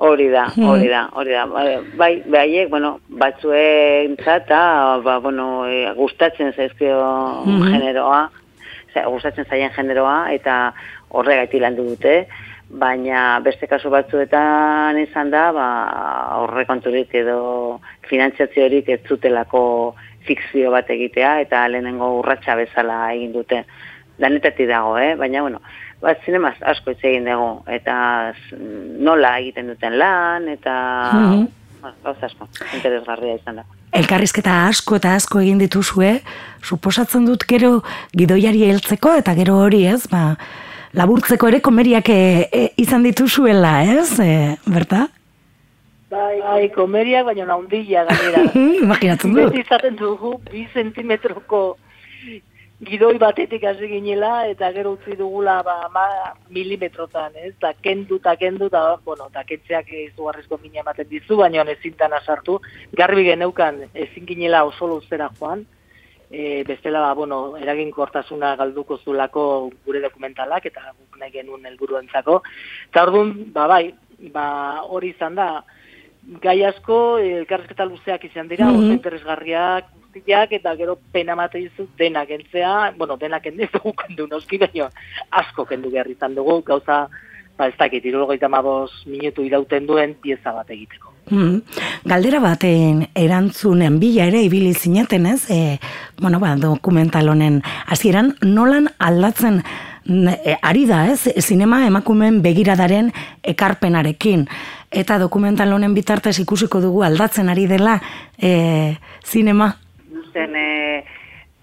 Hori 0.00 0.28
da, 0.32 0.46
Mhm. 0.56 0.66
hori 0.68 0.88
da, 0.88 1.08
hori 1.12 1.30
da. 1.30 1.46
Bai, 1.46 1.78
Bai, 1.96 2.22
behaiek, 2.26 2.70
bueno, 2.70 2.98
batzuentzat, 3.08 4.46
eta, 4.46 4.98
ba, 5.04 5.18
bueno, 5.20 5.66
e, 5.68 5.92
gustatzen 5.94 6.52
zaizkio 6.56 7.42
Mhm. 7.46 7.70
generoa, 7.70 8.30
Osea, 8.90 9.06
gustatzen 9.06 9.44
zaien 9.46 9.70
generoa, 9.70 10.32
eta 10.34 10.74
horregatik 11.10 11.60
landu 11.62 11.84
dute, 11.84 12.26
baina 12.70 13.40
beste 13.42 13.66
kasu 13.66 13.90
batzuetan 13.90 14.98
izan 15.02 15.30
da, 15.32 15.50
ba, 15.52 15.66
horrekonturik 16.44 17.14
edo 17.18 17.80
finantziaziorik 18.08 18.88
ez 18.94 19.00
zutelako 19.08 19.62
fikzio 20.26 20.70
bat 20.70 20.90
egitea, 20.90 21.40
eta 21.46 21.66
lehenengo 21.68 22.12
urratsa 22.20 22.54
bezala 22.60 23.02
egin 23.14 23.32
dute. 23.34 23.64
Danetatik 24.20 24.68
dago, 24.68 24.98
eh? 25.00 25.14
baina, 25.18 25.42
bueno, 25.42 25.62
ba, 26.02 26.14
zinemaz 26.24 26.56
asko 26.72 26.94
hitz 26.94 27.02
egin 27.10 27.26
dugu, 27.26 27.50
eta 27.72 27.96
nola 29.00 29.36
egiten 29.40 29.72
duten 29.72 29.98
lan, 29.98 30.48
eta 30.52 30.74
bueno, 31.16 31.92
gauza 32.04 32.28
asko, 32.28 32.48
interesgarria 32.76 33.38
izan 33.40 33.62
da. 33.62 33.68
Elkarrizketa 33.96 34.66
asko 34.68 35.00
eta 35.00 35.16
asko 35.18 35.40
egin 35.42 35.58
dituzue, 35.58 36.18
suposatzen 36.62 37.24
dut 37.26 37.48
gero 37.50 37.80
gidoiari 38.14 38.68
heltzeko 38.68 39.16
eta 39.18 39.34
gero 39.34 39.56
hori 39.64 39.86
ez, 39.90 40.04
ba, 40.12 40.36
laburtzeko 40.96 41.48
ere 41.50 41.60
komeriak 41.60 42.08
e, 42.10 42.20
e, 42.50 42.62
izan 42.82 43.04
dituzuela, 43.06 43.80
ez, 43.84 44.18
e, 44.20 44.56
berta? 44.66 45.06
Bai, 46.10 46.40
bai, 46.42 46.64
komeriak, 46.74 47.28
baina 47.28 47.46
naundilla 47.46 48.04
gainera. 48.08 48.48
Imaginatzen. 48.86 49.36
Beti 49.36 49.62
izaten 49.62 49.96
dugu, 50.00 50.34
bi 50.50 50.66
zentimetroko 50.74 51.62
gidoi 52.80 53.18
batetik 53.20 53.64
hasi 53.68 53.90
ginela, 53.90 54.46
eta 54.48 54.70
gero 54.72 54.94
utzi 54.96 55.14
dugula 55.16 55.58
ba, 55.62 55.76
ma, 55.94 56.06
milimetrotan, 56.48 57.36
ez? 57.36 57.52
Da, 57.60 57.74
kendu 57.84 58.16
eta 58.18 58.34
kendu, 58.40 58.70
da, 58.72 58.96
bueno, 59.04 59.28
da, 59.34 59.44
kentzeak 59.46 59.92
izugarrizko 60.06 60.58
mina 60.62 60.80
ematen 60.82 61.06
dizu, 61.10 61.36
baina 61.36 61.66
ezin 61.76 61.94
dana 61.98 62.22
sartu. 62.24 62.58
Garbi 62.96 63.28
geneukan, 63.28 63.84
ezin 63.94 64.26
ginela 64.26 64.64
oso 64.64 64.88
luzera 64.88 65.28
joan, 65.38 65.66
e, 66.30 66.62
bestela, 66.64 67.00
ba, 67.00 67.14
bueno, 67.14 67.56
eraginkortasuna 67.58 68.54
galduko 68.56 68.98
zulako 68.98 69.70
gure 69.84 70.00
dokumentalak, 70.00 70.66
eta 70.66 70.92
guk 70.96 71.18
nahi 71.18 71.32
genuen 71.32 71.66
helburuentzako. 71.66 72.42
Eta 72.90 73.02
orduan, 73.02 73.34
ba, 73.52 73.66
bai, 73.66 73.94
ba, 74.32 74.46
hori 74.86 75.10
izan 75.10 75.34
da, 75.34 75.64
gai 76.42 76.62
asko, 76.64 77.18
eh, 77.18 77.38
elkarrizketa 77.40 77.84
luzeak 77.84 78.24
izan 78.24 78.48
dira, 78.48 78.66
Mhm. 78.66 78.76
oso 78.78 78.92
interesgarriak, 78.92 79.90
guztiak, 80.12 80.52
eta 80.52 80.74
gero 80.76 80.98
pena 81.12 81.34
mate 81.36 81.58
dizu 81.58 81.88
denak 81.98 82.28
kentzea, 82.28 82.94
bueno, 82.96 83.16
denak 83.16 83.42
kendu 83.42 83.62
ez 83.66 83.70
dugu 83.72 83.92
kendu 83.92 84.26
noski, 84.26 84.58
baina 84.58 84.90
asko 85.30 85.64
kendu 85.64 85.90
behar 85.90 86.08
izan 86.10 86.34
dugu, 86.34 86.62
gauza, 86.62 87.08
ba 87.56 87.68
ez 87.68 87.76
dakit, 87.76 88.04
irurogeita 88.04 88.48
mabos 88.48 88.90
minutu 89.06 89.42
irauten 89.42 89.86
duen 89.86 90.14
pieza 90.14 90.52
bat 90.52 90.70
egiteko. 90.70 91.09
Mm. 91.30 91.60
Galdera 92.10 92.40
baten 92.42 93.04
erantzunen 93.14 94.00
bila 94.02 94.26
ere 94.26 94.42
ibili 94.42 94.72
zineten, 94.74 95.26
ez? 95.26 95.44
E, 95.50 95.78
bueno, 96.20 96.40
ba, 96.42 96.56
dokumental 96.58 97.28
honen 97.30 97.60
hasieran 97.86 98.34
nolan 98.42 98.90
aldatzen 98.98 99.62
e, 100.10 100.56
ari 100.62 100.86
da, 100.90 101.04
ez? 101.12 101.30
Zinema 101.38 101.84
emakumeen 101.86 102.40
begiradaren 102.42 103.12
ekarpenarekin. 103.54 104.48
Eta 104.90 105.20
dokumental 105.22 105.72
honen 105.72 105.94
bitartez 105.94 106.38
ikusiko 106.42 106.80
dugu 106.82 107.04
aldatzen 107.06 107.48
ari 107.48 107.68
dela 107.70 108.00
e, 108.36 108.96
zinema. 109.22 109.76
Zen, 110.34 110.56
e, 110.56 111.04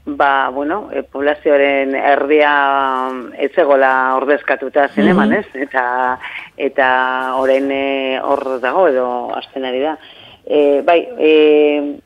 ba, 0.07 0.49
bueno, 0.49 0.89
e, 0.93 1.03
poblazioaren 1.03 1.93
erdia 1.95 3.09
mm, 3.11 3.33
ez 3.43 3.51
egola 3.59 4.15
ordezkatuta 4.15 4.87
zineman, 4.95 5.29
Mhm. 5.29 5.39
ez? 5.39 5.67
Eta, 5.67 6.19
eta 6.55 6.89
orain 7.35 7.69
e, 7.71 8.19
hor 8.23 8.59
dago 8.61 8.87
edo 8.87 9.07
hasten 9.35 9.65
ari 9.65 9.81
da. 9.83 9.97
E, 10.45 10.81
bai, 10.81 11.01
e, 11.19 11.97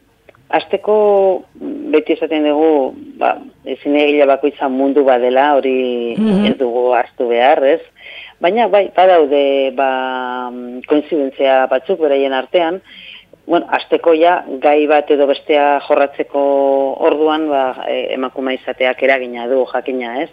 Azteko 0.51 1.45
beti 1.55 2.11
esaten 2.17 2.43
dugu, 2.43 2.93
ba, 3.15 3.37
ezin 3.63 3.93
bakoitza 4.27 4.67
mundu 4.67 5.05
badela, 5.05 5.55
hori 5.55 6.15
Mhm. 6.17 6.45
ez 6.45 6.57
dugu 6.57 6.91
hartu 6.93 7.29
behar, 7.29 7.63
ez? 7.63 7.79
Baina, 8.41 8.67
bai, 8.67 8.91
badaude, 8.93 9.71
ba, 9.73 10.51
koinzidentzia 10.87 11.67
batzuk 11.67 12.01
beraien 12.01 12.33
artean, 12.33 12.81
bueno, 13.51 13.67
azteko 13.75 14.13
ja, 14.15 14.37
gai 14.63 14.85
bat 14.87 15.09
edo 15.11 15.25
bestea 15.27 15.81
jorratzeko 15.83 16.41
orduan, 17.03 17.49
ba, 17.51 17.63
e, 17.83 18.13
emakume 18.15 18.53
izateak 18.55 19.03
eragina 19.03 19.49
du, 19.51 19.65
jakina, 19.73 20.13
ez? 20.23 20.29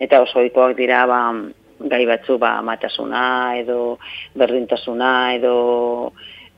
Eta 0.00 0.22
oso 0.24 0.40
ohikoak 0.40 0.72
dira, 0.78 1.02
ba, 1.10 1.18
gai 1.92 2.06
batzu, 2.08 2.38
ba, 2.40 2.54
matasuna, 2.64 3.24
edo 3.60 3.98
berdintasuna, 4.40 5.12
edo 5.36 5.56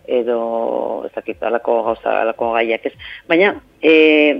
edo 0.05 0.39
ez 1.07 1.13
dakit 1.15 1.43
alako 1.43 1.79
gauza 1.89 2.15
alako 2.21 2.53
gaiak 2.53 2.87
ez. 2.87 2.93
Baina 3.27 3.55
e, 3.81 3.95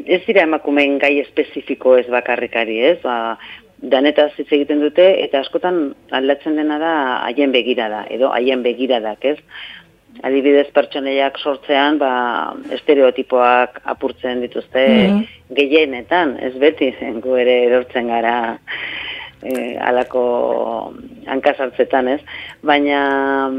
ez 0.07 0.21
dira 0.29 0.45
emakumeen 0.45 0.99
gai 1.03 1.17
espezifiko 1.23 1.97
ez 1.99 2.07
bakarrikari 2.13 2.83
ez, 2.93 2.99
ba, 3.03 3.39
danetaz 3.83 4.31
hitz 4.39 4.51
egiten 4.53 4.85
dute 4.85 5.07
eta 5.25 5.41
askotan 5.43 5.89
aldatzen 6.15 6.61
dena 6.61 6.79
da 6.79 6.93
haien 7.25 7.53
begirada 7.53 8.05
edo 8.15 8.31
haien 8.37 8.63
begiradak 8.63 9.25
ez. 9.35 9.39
Adibidez 10.23 10.69
pertsoneiak 10.73 11.39
sortzean 11.39 11.99
ba, 11.99 12.55
estereotipoak 12.71 13.81
apurtzen 13.85 14.41
dituzte 14.41 14.85
Mhm. 15.09 15.25
gehienetan, 15.51 16.37
ez 16.41 16.55
beti 16.59 16.95
gu 17.21 17.37
ere 17.37 17.65
erortzen 17.67 18.09
gara 18.09 18.59
e, 19.43 19.77
alako 19.77 20.95
hankasartzetan 21.27 22.09
ez, 22.09 22.21
baina 22.63 23.51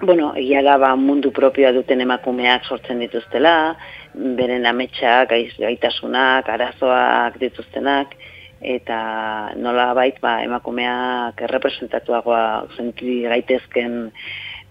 bueno, 0.00 0.32
egia 0.36 0.62
da 0.62 0.78
ba, 0.78 0.94
mundu 0.96 1.30
propioa 1.34 1.72
duten 1.72 2.00
emakumeak 2.00 2.64
sortzen 2.64 3.00
dituztela, 3.00 3.76
beren 4.14 4.66
ametsak, 4.66 5.32
gaitasunak, 5.58 6.48
arazoak 6.48 7.38
dituztenak, 7.38 8.14
eta 8.60 9.52
nola 9.56 9.92
bait 9.94 10.20
ba, 10.20 10.42
emakumeak 10.42 11.42
errepresentatuagoa 11.42 12.68
senti 12.76 13.22
gaitezken 13.22 14.10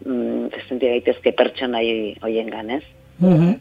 mm, 0.05 0.63
senti 0.67 0.87
gaitezke 0.87 1.33
pertsonai 1.37 2.17
hoiengan, 2.21 2.69
ez? 2.69 2.83
Mhm. 3.19 3.59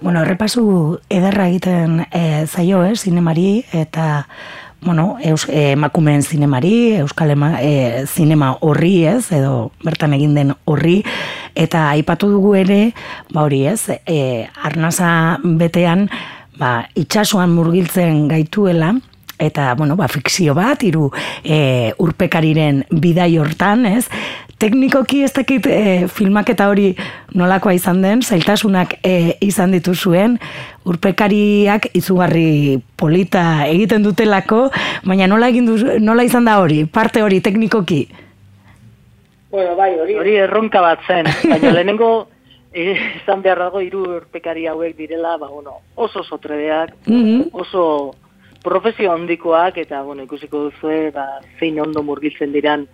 Bueno, 0.00 0.22
errepasu 0.22 0.98
ederra 1.08 1.48
egiten 1.48 2.06
e, 2.10 2.46
zaio, 2.46 2.82
eh, 2.84 2.96
zinemari, 2.96 3.64
eta 3.72 4.26
bueno, 4.86 5.16
eus, 5.20 5.48
eh, 5.48 5.72
emakumeen 5.72 6.22
zinemari, 6.22 6.94
euskal 7.00 7.30
ema, 7.30 7.56
e, 7.62 8.04
zinema 8.06 8.56
horri, 8.60 9.06
ez, 9.06 9.32
edo 9.32 9.72
bertan 9.82 10.14
egin 10.14 10.34
den 10.34 10.54
horri, 10.64 11.00
eta 11.54 11.88
aipatu 11.90 12.28
dugu 12.30 12.54
ere, 12.54 12.92
ba 13.32 13.42
hori 13.42 13.64
ez, 13.66 13.88
e, 14.06 14.46
arnasa 14.62 15.38
betean, 15.42 16.08
ba, 16.58 16.88
itxasuan 16.94 17.50
murgiltzen 17.50 18.28
gaituela, 18.28 18.92
eta, 19.38 19.74
bueno, 19.74 19.96
ba, 19.96 20.08
fikzio 20.08 20.54
bat, 20.54 20.84
hiru 20.86 21.10
e, 21.42 21.92
urpekariren 21.98 22.84
bidai 22.90 23.32
hortan, 23.38 23.86
ez, 23.86 24.06
teknikoki 24.58 25.22
ez 25.26 25.32
dakit 25.36 25.66
e, 25.68 26.06
filmaketa 26.08 26.68
hori 26.70 26.94
nolakoa 27.36 27.74
izan 27.76 28.00
den, 28.02 28.22
zailtasunak 28.22 28.94
e, 29.04 29.36
izan 29.44 29.74
dituzuen, 29.76 30.38
urpekariak 30.88 31.90
izugarri 31.98 32.78
polita 32.96 33.66
egiten 33.68 34.06
dutelako, 34.06 34.70
baina 35.04 35.28
nola 35.28 35.50
egin 35.52 35.66
duz, 35.68 35.82
nola 36.00 36.24
izan 36.24 36.48
da 36.48 36.58
hori, 36.62 36.84
parte 36.86 37.22
hori 37.22 37.40
teknikoki? 37.44 38.06
Bueno, 39.50 39.76
bai, 39.76 39.92
hori, 40.00 40.16
hori 40.18 40.36
erronka 40.46 40.80
bat 40.84 41.04
zen, 41.06 41.28
baina 41.52 41.72
lehenengo 41.76 42.10
eh, 42.72 42.96
izan 43.22 43.42
behar 43.44 43.60
dago 43.66 43.80
hiru 43.84 44.04
urpekari 44.18 44.66
hauek 44.72 44.96
direla, 44.96 45.36
ba, 45.40 45.48
bueno, 45.52 45.80
oso 45.94 46.20
oso 46.24 46.38
trebeak, 46.38 46.94
Mhm. 47.06 47.50
oso 47.52 48.14
profesio 48.64 49.12
handikoak, 49.12 49.76
eta, 49.78 50.00
bueno, 50.02 50.24
ikusiko 50.24 50.64
duzue, 50.70 51.10
ba, 51.14 51.26
zein 51.60 51.78
ondo 51.80 52.02
murgiltzen 52.02 52.52
diran 52.52 52.88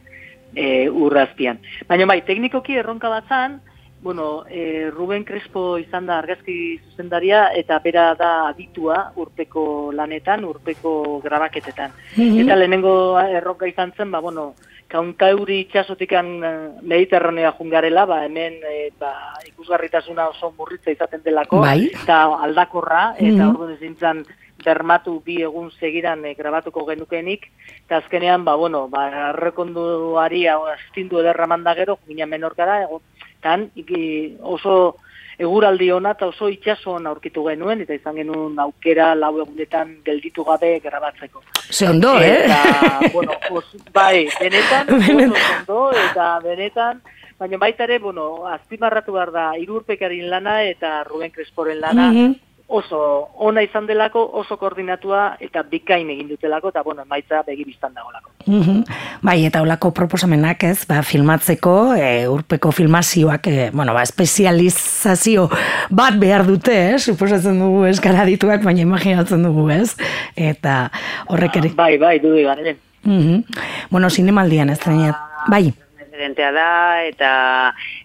e, 0.55 0.89
urrazpian. 0.89 1.61
Baina 1.89 2.07
bai, 2.07 2.23
teknikoki 2.27 2.77
erronka 2.77 3.09
bat 3.09 3.29
zen, 3.29 3.61
bueno, 4.03 4.45
e, 4.51 4.91
Ruben 4.91 5.25
Crespo 5.25 5.79
izan 5.79 6.07
da 6.07 6.19
argazki 6.19 6.81
zuzendaria, 6.89 7.45
eta 7.55 7.79
bera 7.79 8.09
da 8.19 8.49
aditua 8.49 9.13
urpeko 9.17 9.93
lanetan, 9.95 10.45
urpeko 10.45 11.21
grabaketetan. 11.23 11.95
Mhm. 12.17 12.41
Eta 12.43 12.57
lehenengo 12.59 12.95
erronka 13.21 13.71
izan 13.71 13.93
zen, 13.97 14.11
ba, 14.11 14.21
bueno, 14.21 14.55
kauntauri 14.93 15.63
itxasotikan 15.65 16.29
eh, 16.45 16.53
mediterranea 16.85 17.55
jungarela, 17.57 18.05
ba, 18.07 18.21
hemen 18.27 18.61
e, 18.69 18.91
ba, 19.01 19.13
ikusgarritasuna 19.49 20.29
oso 20.35 20.53
murritza 20.59 20.93
izaten 20.93 21.23
delako, 21.25 21.63
Bai. 21.65 21.89
eta 21.89 22.25
aldakorra, 22.45 23.15
eta 23.17 23.47
Mhm. 23.47 23.51
orduan 23.55 23.73
ezin 23.79 23.97
zen 23.97 24.25
bermatu 24.63 25.17
bi 25.25 25.41
egun 25.43 25.71
segidan 25.81 26.25
e, 26.25 26.35
grabatuko 26.39 26.85
genukenik, 26.87 27.49
eta 27.87 27.97
azkenean, 28.03 28.45
ba, 28.45 28.55
bueno, 28.55 28.87
ba, 28.89 29.09
errekonduari 29.31 30.47
hau, 30.47 30.67
astindu 30.67 31.19
ederra 31.21 31.47
manda 31.47 31.75
gero, 31.75 31.99
ginen 32.07 32.29
menorkara, 32.29 32.83
egon, 32.85 33.01
tan, 33.43 33.71
iki, 33.75 34.37
oso 34.43 34.97
eguraldi 35.39 35.91
ona 35.93 36.11
eta 36.13 36.27
oso 36.27 36.49
itxaso 36.49 36.93
ona 36.99 37.11
aurkitu 37.11 37.45
genuen, 37.45 37.81
eta 37.81 37.95
izan 37.95 38.15
genuen 38.17 38.59
aukera 38.59 39.15
lau 39.15 39.33
egunetan 39.41 39.99
gelditu 40.05 40.45
gabe 40.45 40.79
grabatzeko. 40.85 41.43
Ze 41.71 41.89
ondo, 41.89 42.19
eh? 42.21 42.45
Eta, 42.45 43.01
bueno, 43.15 43.33
os, 43.51 43.65
bai, 43.93 44.29
benetan, 44.41 44.87
Benetan. 45.07 45.59
ondo, 45.61 45.91
eta 45.93 46.39
benetan, 46.45 47.03
baina 47.39 47.59
baita 47.59 47.85
ere, 47.85 47.99
bueno, 47.99 48.47
azpimarratu 48.47 49.13
behar 49.13 49.33
da, 49.33 49.47
irurpekarin 49.59 50.29
lana 50.31 50.63
eta 50.65 51.03
Ruben 51.05 51.31
Cresporen 51.31 51.81
lana, 51.81 52.11
Mhm. 52.13 52.35
Oso 52.73 52.99
ona 53.45 53.63
izan 53.63 53.87
delako, 53.87 54.23
oso 54.41 54.57
koordinatua 54.57 55.37
eta 55.45 55.63
bikain 55.69 56.11
egin 56.15 56.31
dutelako, 56.33 56.73
eta 56.73 56.83
bueno, 56.87 57.05
emaitza 57.05 57.43
begi 57.47 57.67
biztan 57.69 57.93
dagolako. 57.95 58.31
Mhm. 58.47 58.83
Bai, 59.23 59.37
eta 59.47 59.63
olako 59.63 59.93
proposamenak 59.95 60.65
ez, 60.65 60.87
ba, 60.89 61.03
filmatzeko, 61.07 61.75
e, 61.95 62.29
urpeko 62.33 62.73
filmazioak, 62.73 63.47
e, 63.47 63.69
bueno, 63.73 63.95
ba, 63.95 64.03
espezializazio 64.03 65.49
bat 65.91 66.19
behar 66.19 66.47
dute, 66.49 66.75
eh? 66.95 66.99
suposatzen 66.99 67.61
dugu 67.61 67.85
eskaradituak, 67.91 68.65
baina 68.65 68.83
imaginatzen 68.87 69.45
dugu, 69.45 69.69
ez? 69.71 69.93
Eta 70.37 70.89
horrek 71.29 71.61
ere... 71.61 71.75
Bai, 71.77 71.97
bai, 71.99 72.19
du 72.25 72.35
garen. 72.41 72.81
Mhm. 73.05 73.45
Bueno, 73.91 74.11
zinemaldian 74.11 74.71
estrenat. 74.71 75.17
Bai. 75.49 75.73
referentea 76.13 76.53
da 76.53 77.03
eta 77.09 77.31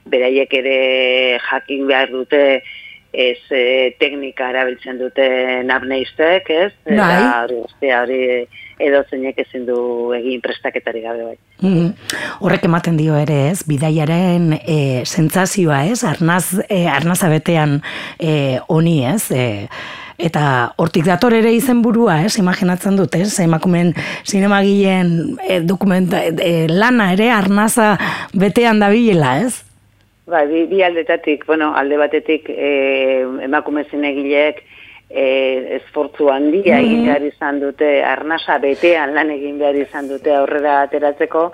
beraiek 0.06 0.54
ere 0.54 1.40
jakin 1.44 1.88
behar 1.88 2.10
dute 2.10 2.64
ez 3.18 3.40
e, 3.50 3.96
teknika 3.98 4.52
erabiltzen 4.54 5.00
dute 5.02 5.26
nabneistek, 5.66 6.50
ez? 6.54 6.72
Eta 6.86 7.02
Bai. 7.02 7.22
hori 7.42 7.60
guztia 7.64 8.02
hori 8.04 8.22
edo 8.78 9.02
zeinek 9.10 9.40
ezin 9.42 9.66
du 9.66 9.78
egin 10.14 10.42
prestaketari 10.44 11.02
gabe 11.02 11.24
bai. 11.26 11.38
Mhm. 11.62 11.94
Horrek 12.46 12.68
ematen 12.70 12.98
dio 13.00 13.18
ere, 13.18 13.48
ez? 13.50 13.64
Bidaiaren 13.66 14.52
e, 14.60 14.80
sentsazioa, 15.06 15.86
ez? 15.90 16.04
Arnaz, 16.06 16.60
e, 16.70 16.86
arnaza 16.86 17.32
betean 17.34 17.80
e, 18.20 18.60
honi, 18.68 19.00
ez? 19.10 19.32
E, 19.32 19.48
eta 20.18 20.74
hortik 20.78 21.06
dator 21.10 21.34
ere 21.34 21.54
izenburua, 21.58 22.22
ez? 22.26 22.38
Imaginatzen 22.38 22.98
dut, 23.02 23.18
ez? 23.18 23.32
Emakumen 23.42 23.96
zinemagileen 24.26 25.40
e, 25.42 25.62
dokumenta, 25.66 26.22
e, 26.22 26.68
lana 26.70 27.12
ere 27.18 27.32
arnaza 27.34 27.96
betean 28.34 28.86
dabilela, 28.86 29.40
ez? 29.48 29.67
Bai, 30.28 30.46
bi, 30.48 30.66
bi 30.68 30.82
aldetatik, 30.84 31.46
bueno, 31.48 31.72
alde 31.76 31.98
batetik 31.98 32.50
e, 32.52 33.22
emakume 33.46 33.86
zinegileek 33.88 34.60
e, 35.10 35.24
esfortzu 35.78 36.28
handia 36.34 36.82
egin 36.84 37.06
behar 37.08 37.24
izan 37.24 37.62
dute, 37.62 38.04
arnasa 38.04 38.58
betean 38.60 39.14
lan 39.16 39.32
egin 39.32 39.56
behar 39.62 39.80
izan 39.80 40.10
dute 40.12 40.34
aurrera 40.36 40.82
ateratzeko, 40.84 41.46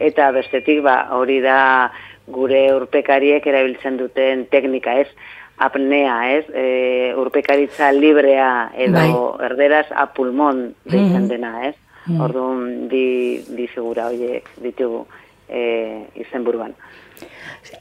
eta 0.00 0.30
bestetik 0.32 0.80
ba, 0.86 0.96
hori 1.18 1.42
da 1.44 1.58
gure 2.32 2.62
urpekariek 2.78 3.44
erabiltzen 3.46 3.98
duten 4.00 4.46
teknika 4.48 4.96
ez, 5.02 5.08
apnea 5.60 6.16
ez, 6.38 6.46
e, 6.48 7.12
urpekaritza 7.20 7.92
librea 7.92 8.70
edo 8.88 9.36
erderaz 9.44 9.86
apulmon 9.92 10.70
deitzen 10.88 11.26
Mhm. 11.26 11.28
dena 11.28 11.52
ez. 11.68 11.76
Mhm. 12.06 12.20
Orduan 12.20 12.88
bi, 12.88 13.44
bi 13.52 13.66
figura 13.66 14.08
horiek 14.08 14.48
ditugu 14.64 15.04
e, 15.48 16.08
izenburuan. 16.24 16.72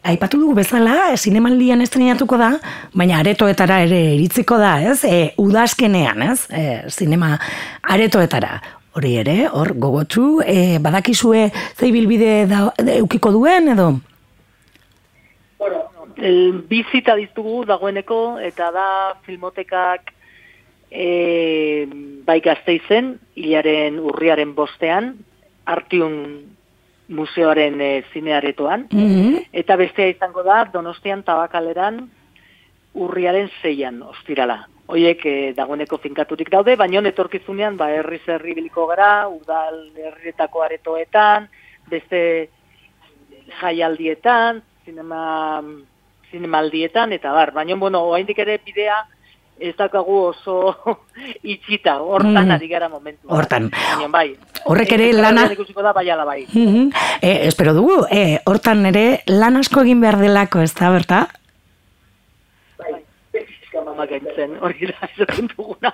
Aipatu 0.03 0.39
dugu 0.39 0.55
bezala, 0.57 1.13
zinemaldian 1.15 1.83
estrenatuko 1.83 2.37
da, 2.39 2.49
baina 2.95 3.19
aretoetara 3.21 3.81
ere 3.85 3.99
iritziko 4.17 4.57
da, 4.59 4.77
ez? 4.91 5.03
E, 5.07 5.33
udazkenean, 5.39 6.23
ez? 6.27 6.39
E, 6.51 6.63
zinema 6.91 7.37
aretoetara. 7.95 8.57
Hori 8.93 9.15
ere, 9.21 9.37
hor, 9.49 9.73
gogotsu, 9.79 10.41
e, 10.45 10.77
badakizue 10.83 11.47
zeibilbide 11.79 12.33
da, 12.51 12.65
eukiko 12.99 13.31
duen, 13.33 13.71
edo? 13.73 13.87
El, 16.17 16.61
bizita 16.69 17.15
ditugu 17.17 17.63
dagoeneko 17.67 18.37
eta 18.43 18.69
da 18.75 18.87
filmotekak 19.25 20.13
e, 20.91 21.87
bai 22.27 22.39
gazteizen, 22.45 23.15
hilaren 23.35 23.97
urriaren 23.99 24.53
bostean, 24.55 25.15
artiun 25.65 26.19
museoaren 27.07 27.81
e, 27.81 28.03
zinearetoan, 28.13 28.87
eta 29.51 29.75
bestea 29.75 30.07
izango 30.13 30.43
da 30.43 30.63
Donostian 30.73 31.23
tabakaleran 31.23 32.03
urriaren 32.93 33.49
zeian, 33.61 34.01
ostirala. 34.03 34.63
Hoiek 34.87 35.25
e, 35.25 35.35
dagoeneko 35.57 35.97
finkaturik 36.03 36.51
daude, 36.51 36.75
baina 36.75 37.01
etorkizunean 37.09 37.77
ba, 37.77 37.89
herri 37.91 38.19
zerri 38.25 38.53
biliko 38.53 38.85
gara, 38.87 39.27
udal 39.27 39.79
herrietako 39.95 40.63
aretoetan, 40.63 41.47
beste 41.89 42.49
jaialdietan, 43.61 44.61
zinema, 44.85 45.63
zinemaldietan, 46.31 47.11
eta 47.13 47.31
bar. 47.33 47.53
Baina, 47.55 47.75
bueno, 47.75 48.03
oraindik 48.09 48.39
ere 48.39 48.59
bidea 48.65 49.01
ez 49.59 49.75
daukagu 49.77 50.15
oso 50.33 50.75
itxita, 51.43 51.99
hortan 52.01 52.45
Mhm. 52.47 52.51
ari 52.51 52.67
gara 52.67 52.89
momentu. 52.89 53.27
Hortan. 53.27 53.69
Baina, 53.71 54.07
bai. 54.09 54.35
Horrek 54.65 54.91
ere 54.91 55.09
Euskaraldian 55.09 55.35
lana- 55.43 55.53
ikusiko 55.53 55.81
da, 55.81 55.93
bai 55.93 56.09
ala 56.09 56.25
bai. 56.25 56.45
Mhm. 56.53 56.91
E, 57.21 57.47
espero 57.47 57.73
dugu, 57.73 58.05
e, 58.11 58.39
hortan 58.45 58.85
ere 58.85 59.21
lan 59.27 59.57
asko 59.57 59.81
egin 59.81 60.01
behar 60.01 60.17
delako, 60.19 60.59
ez 60.61 60.73
da, 60.75 60.89
berta? 60.89 61.27
Mama 63.85 64.05
gaintzen, 64.05 64.53
hori 64.61 64.87
da, 64.87 65.07
ezokin 65.11 65.47
duguna, 65.57 65.89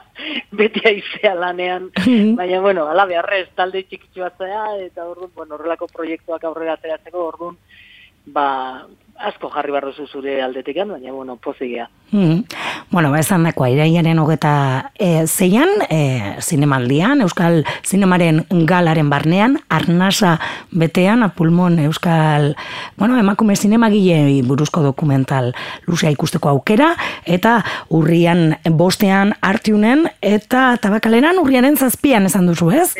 beti 0.51 0.81
aizea 0.85 1.31
lanean, 1.35 1.89
Mhm. 2.05 2.35
baina, 2.35 2.59
bueno, 2.61 2.85
ala 2.87 3.05
beharrez, 3.05 3.47
talde 3.55 3.81
txikitxoa 3.83 4.29
zea, 4.37 4.65
eta 4.85 5.05
orduan, 5.07 5.31
bueno, 5.35 5.55
horrelako 5.55 5.87
proiektuak 5.87 6.43
aurrera 6.43 6.73
ateratzeko, 6.73 7.23
orduan, 7.31 7.57
ba, 8.25 8.85
asko 9.19 9.49
jarri 9.51 9.73
behar 9.73 9.89
duzu 9.89 10.07
zure 10.07 10.41
aldetik, 10.41 10.77
baina, 10.77 11.11
bueno, 11.11 11.35
pozigea. 11.35 11.89
Mhm. 12.11 12.45
Bueno, 12.91 13.11
ba, 13.11 13.19
esan 13.19 13.43
dakoa, 13.43 13.69
iraiaren 13.69 14.19
hogeta 14.19 14.91
e, 14.97 15.27
zeian, 15.27 15.69
e, 15.89 16.37
zinemaldian, 16.41 17.21
Euskal 17.21 17.65
Zinemaren 17.85 18.45
galaren 18.65 19.09
barnean, 19.09 19.59
arnasa 19.69 20.39
betean, 20.71 21.21
apulmon 21.23 21.77
Euskal, 21.79 22.55
bueno, 22.97 23.19
emakume 23.19 23.55
zinemagile 23.55 24.41
buruzko 24.47 24.81
dokumental 24.81 25.53
luzea 25.85 26.09
ikusteko 26.15 26.49
aukera, 26.49 26.95
eta 27.25 27.59
urrian 27.89 28.57
bostean 28.71 29.35
artiunen, 29.41 30.07
eta 30.21 30.77
tabakaleran 30.81 31.37
urriaren 31.43 31.77
zazpian 31.77 32.25
esan 32.25 32.47
duzu, 32.47 32.71
ez? 32.71 32.95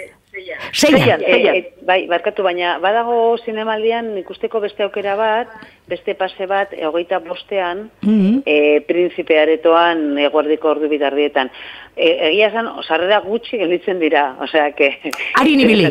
Seian. 0.71 1.21
E, 1.21 1.35
e, 1.57 1.73
bai, 1.85 2.07
barkatu, 2.07 2.43
baina 2.43 2.77
badago 2.79 3.37
zinemaldian 3.45 4.17
ikusteko 4.17 4.59
beste 4.59 4.83
aukera 4.83 5.15
bat, 5.15 5.47
beste 5.89 6.13
pase 6.15 6.45
bat, 6.45 6.73
e, 6.73 6.85
hogeita 6.85 7.19
bostean, 7.19 7.89
Mhm. 8.01 8.43
e, 8.45 8.81
prinsipe 8.87 9.39
aretoan 9.39 10.17
eguerdiko 10.17 10.69
ordu 10.69 10.89
bitardietan. 10.89 11.49
E, 11.95 12.29
egia 12.29 12.47
esan, 12.47 12.67
osarrera 12.79 13.19
gutxi 13.19 13.57
gelditzen 13.57 13.99
dira, 13.99 14.35
osea, 14.39 14.71
que... 14.71 14.91
Harin 15.39 15.59
ibili. 15.59 15.89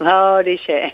Horixe. 0.00 0.92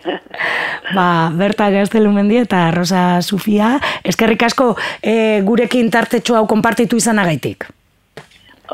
Ba, 0.94 1.30
Berta 1.32 1.70
Gaztelumendi 1.70 2.36
eta 2.42 2.70
Rosa 2.74 3.22
Sufia, 3.22 3.78
eskerrik 4.04 4.42
asko 4.42 4.74
e, 5.00 5.40
gurekin 5.46 5.90
tartetxo 5.90 6.36
hau 6.36 6.46
konpartitu 6.50 6.96
izanagaitik. 7.00 7.64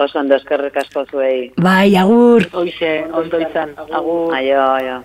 Oso 0.01 0.19
ondo 0.19 0.35
eskerrik 0.35 0.77
asko 0.81 1.05
zuei. 1.11 1.53
Bai, 1.61 1.97
agur. 2.01 2.47
Hoize, 2.57 2.93
ondo 3.13 3.41
izan, 3.45 3.75
agur. 3.93 4.33
Aio, 4.33 4.61
aio. 4.65 5.01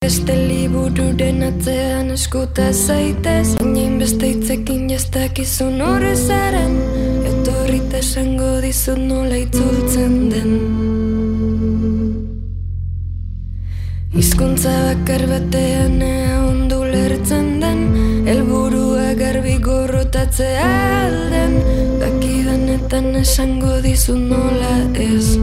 Beste 0.00 0.32
libururen 0.32 1.42
atzean 1.42 2.12
eskuta 2.14 2.68
zaitez 2.72 3.56
Baina 3.58 3.98
beste 3.98 4.28
hitzekin 4.30 4.84
jastakizun 4.92 5.82
horre 5.82 6.12
zaren 6.14 6.76
Etorrita 7.26 7.98
esango 7.98 8.52
dizut 8.62 9.00
nola 9.10 9.40
itzultzen 9.42 10.14
den 10.30 10.54
Hizkuntza 14.14 14.76
bakar 14.86 15.26
batean 15.32 15.98
ea 16.12 16.38
ondu 16.46 16.84
lertzen 16.92 17.50
den 17.64 17.82
Elburua 18.36 19.12
garbi 19.18 19.58
gorrotatzea 19.66 20.70
alden 21.02 21.58
Dakidanetan 22.18 23.14
esango 23.14 23.76
dizut 23.78 24.18
nola 24.18 24.72
ez. 24.98 25.38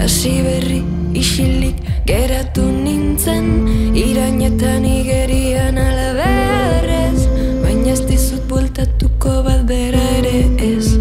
Hasi 0.00 0.32
berri 0.46 0.78
isilik 1.12 1.76
geratu 2.08 2.64
nintzen 2.64 3.68
Irainetan 3.92 4.88
igerian 4.88 5.76
alaberrez 5.84 7.28
Baina 7.60 7.92
ez 7.92 8.00
dizut 8.08 8.48
bueltatuko 8.48 9.36
bat 9.50 9.68
bera 9.68 10.00
ere 10.22 10.38
ez 10.72 10.96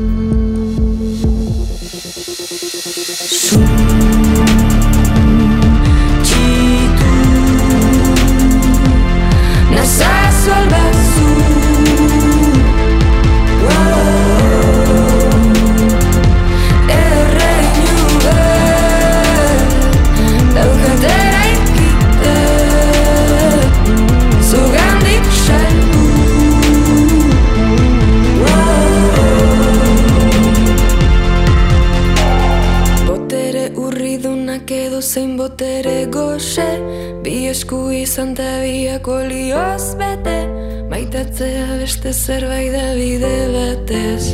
zerbait 42.26 42.72
da 42.72 42.88
bide 42.96 43.38
batez 43.54 44.26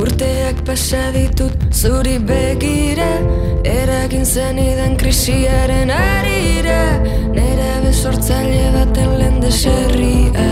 Urteak 0.00 0.62
pasa 0.66 1.02
ditut 1.14 1.56
zuri 1.80 2.18
begira 2.28 3.10
Eragin 3.64 4.24
zenidan 4.24 4.94
krisiaren 5.00 5.90
arira 5.96 6.82
Nera 7.34 7.72
besortzaile 7.86 8.64
baten 8.76 9.18
lehen 9.18 9.42
deserria 9.42 10.49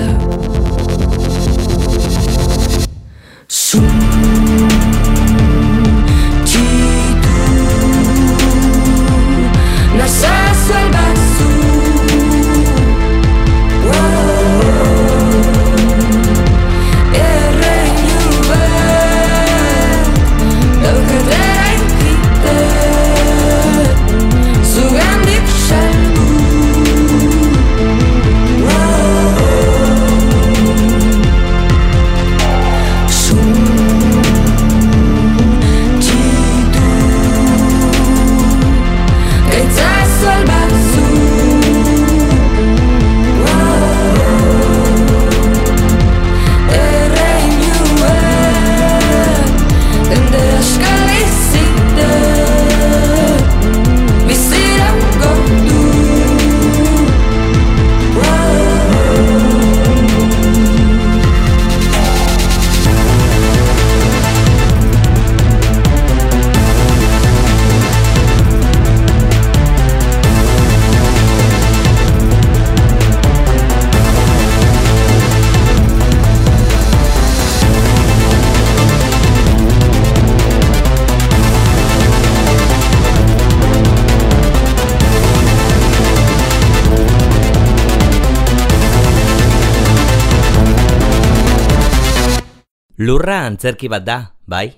antzerki 93.49 93.88
bat 93.88 94.05
da, 94.05 94.18
bai? 94.46 94.68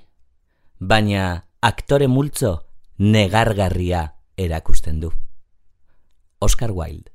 Baina 0.81 1.25
aktore 1.61 2.07
multzo 2.09 2.55
negargarria 2.99 4.07
erakusten 4.39 5.01
du. 5.03 5.11
Oscar 6.41 6.71
Wilde 6.73 7.11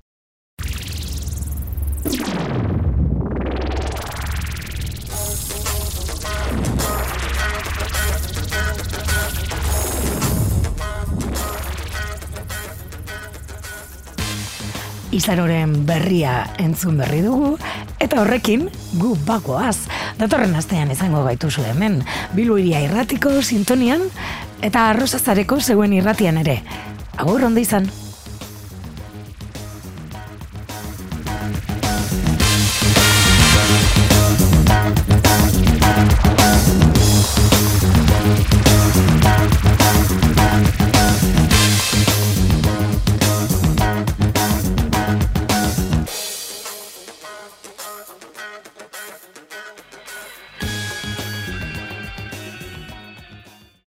Izaroren 15.15 15.85
berria 15.87 16.31
entzun 16.59 16.97
berri 16.99 17.21
dugu, 17.23 17.53
eta 17.99 18.21
horrekin 18.21 18.69
gu 18.99 19.15
bagoaz. 19.27 19.77
Datorren 20.19 20.55
astean 20.55 20.91
izango 20.91 21.23
gaituzu 21.27 21.65
hemen, 21.71 22.01
bilu 22.37 22.57
iria 22.61 22.81
irratiko 22.85 23.41
sintonian, 23.41 24.07
eta 24.61 24.89
arrozazareko 24.93 25.59
zeuen 25.59 25.93
irratian 25.93 26.41
ere. 26.45 26.61
Agur 27.17 27.47
ondo 27.49 27.63
izan! 27.63 28.04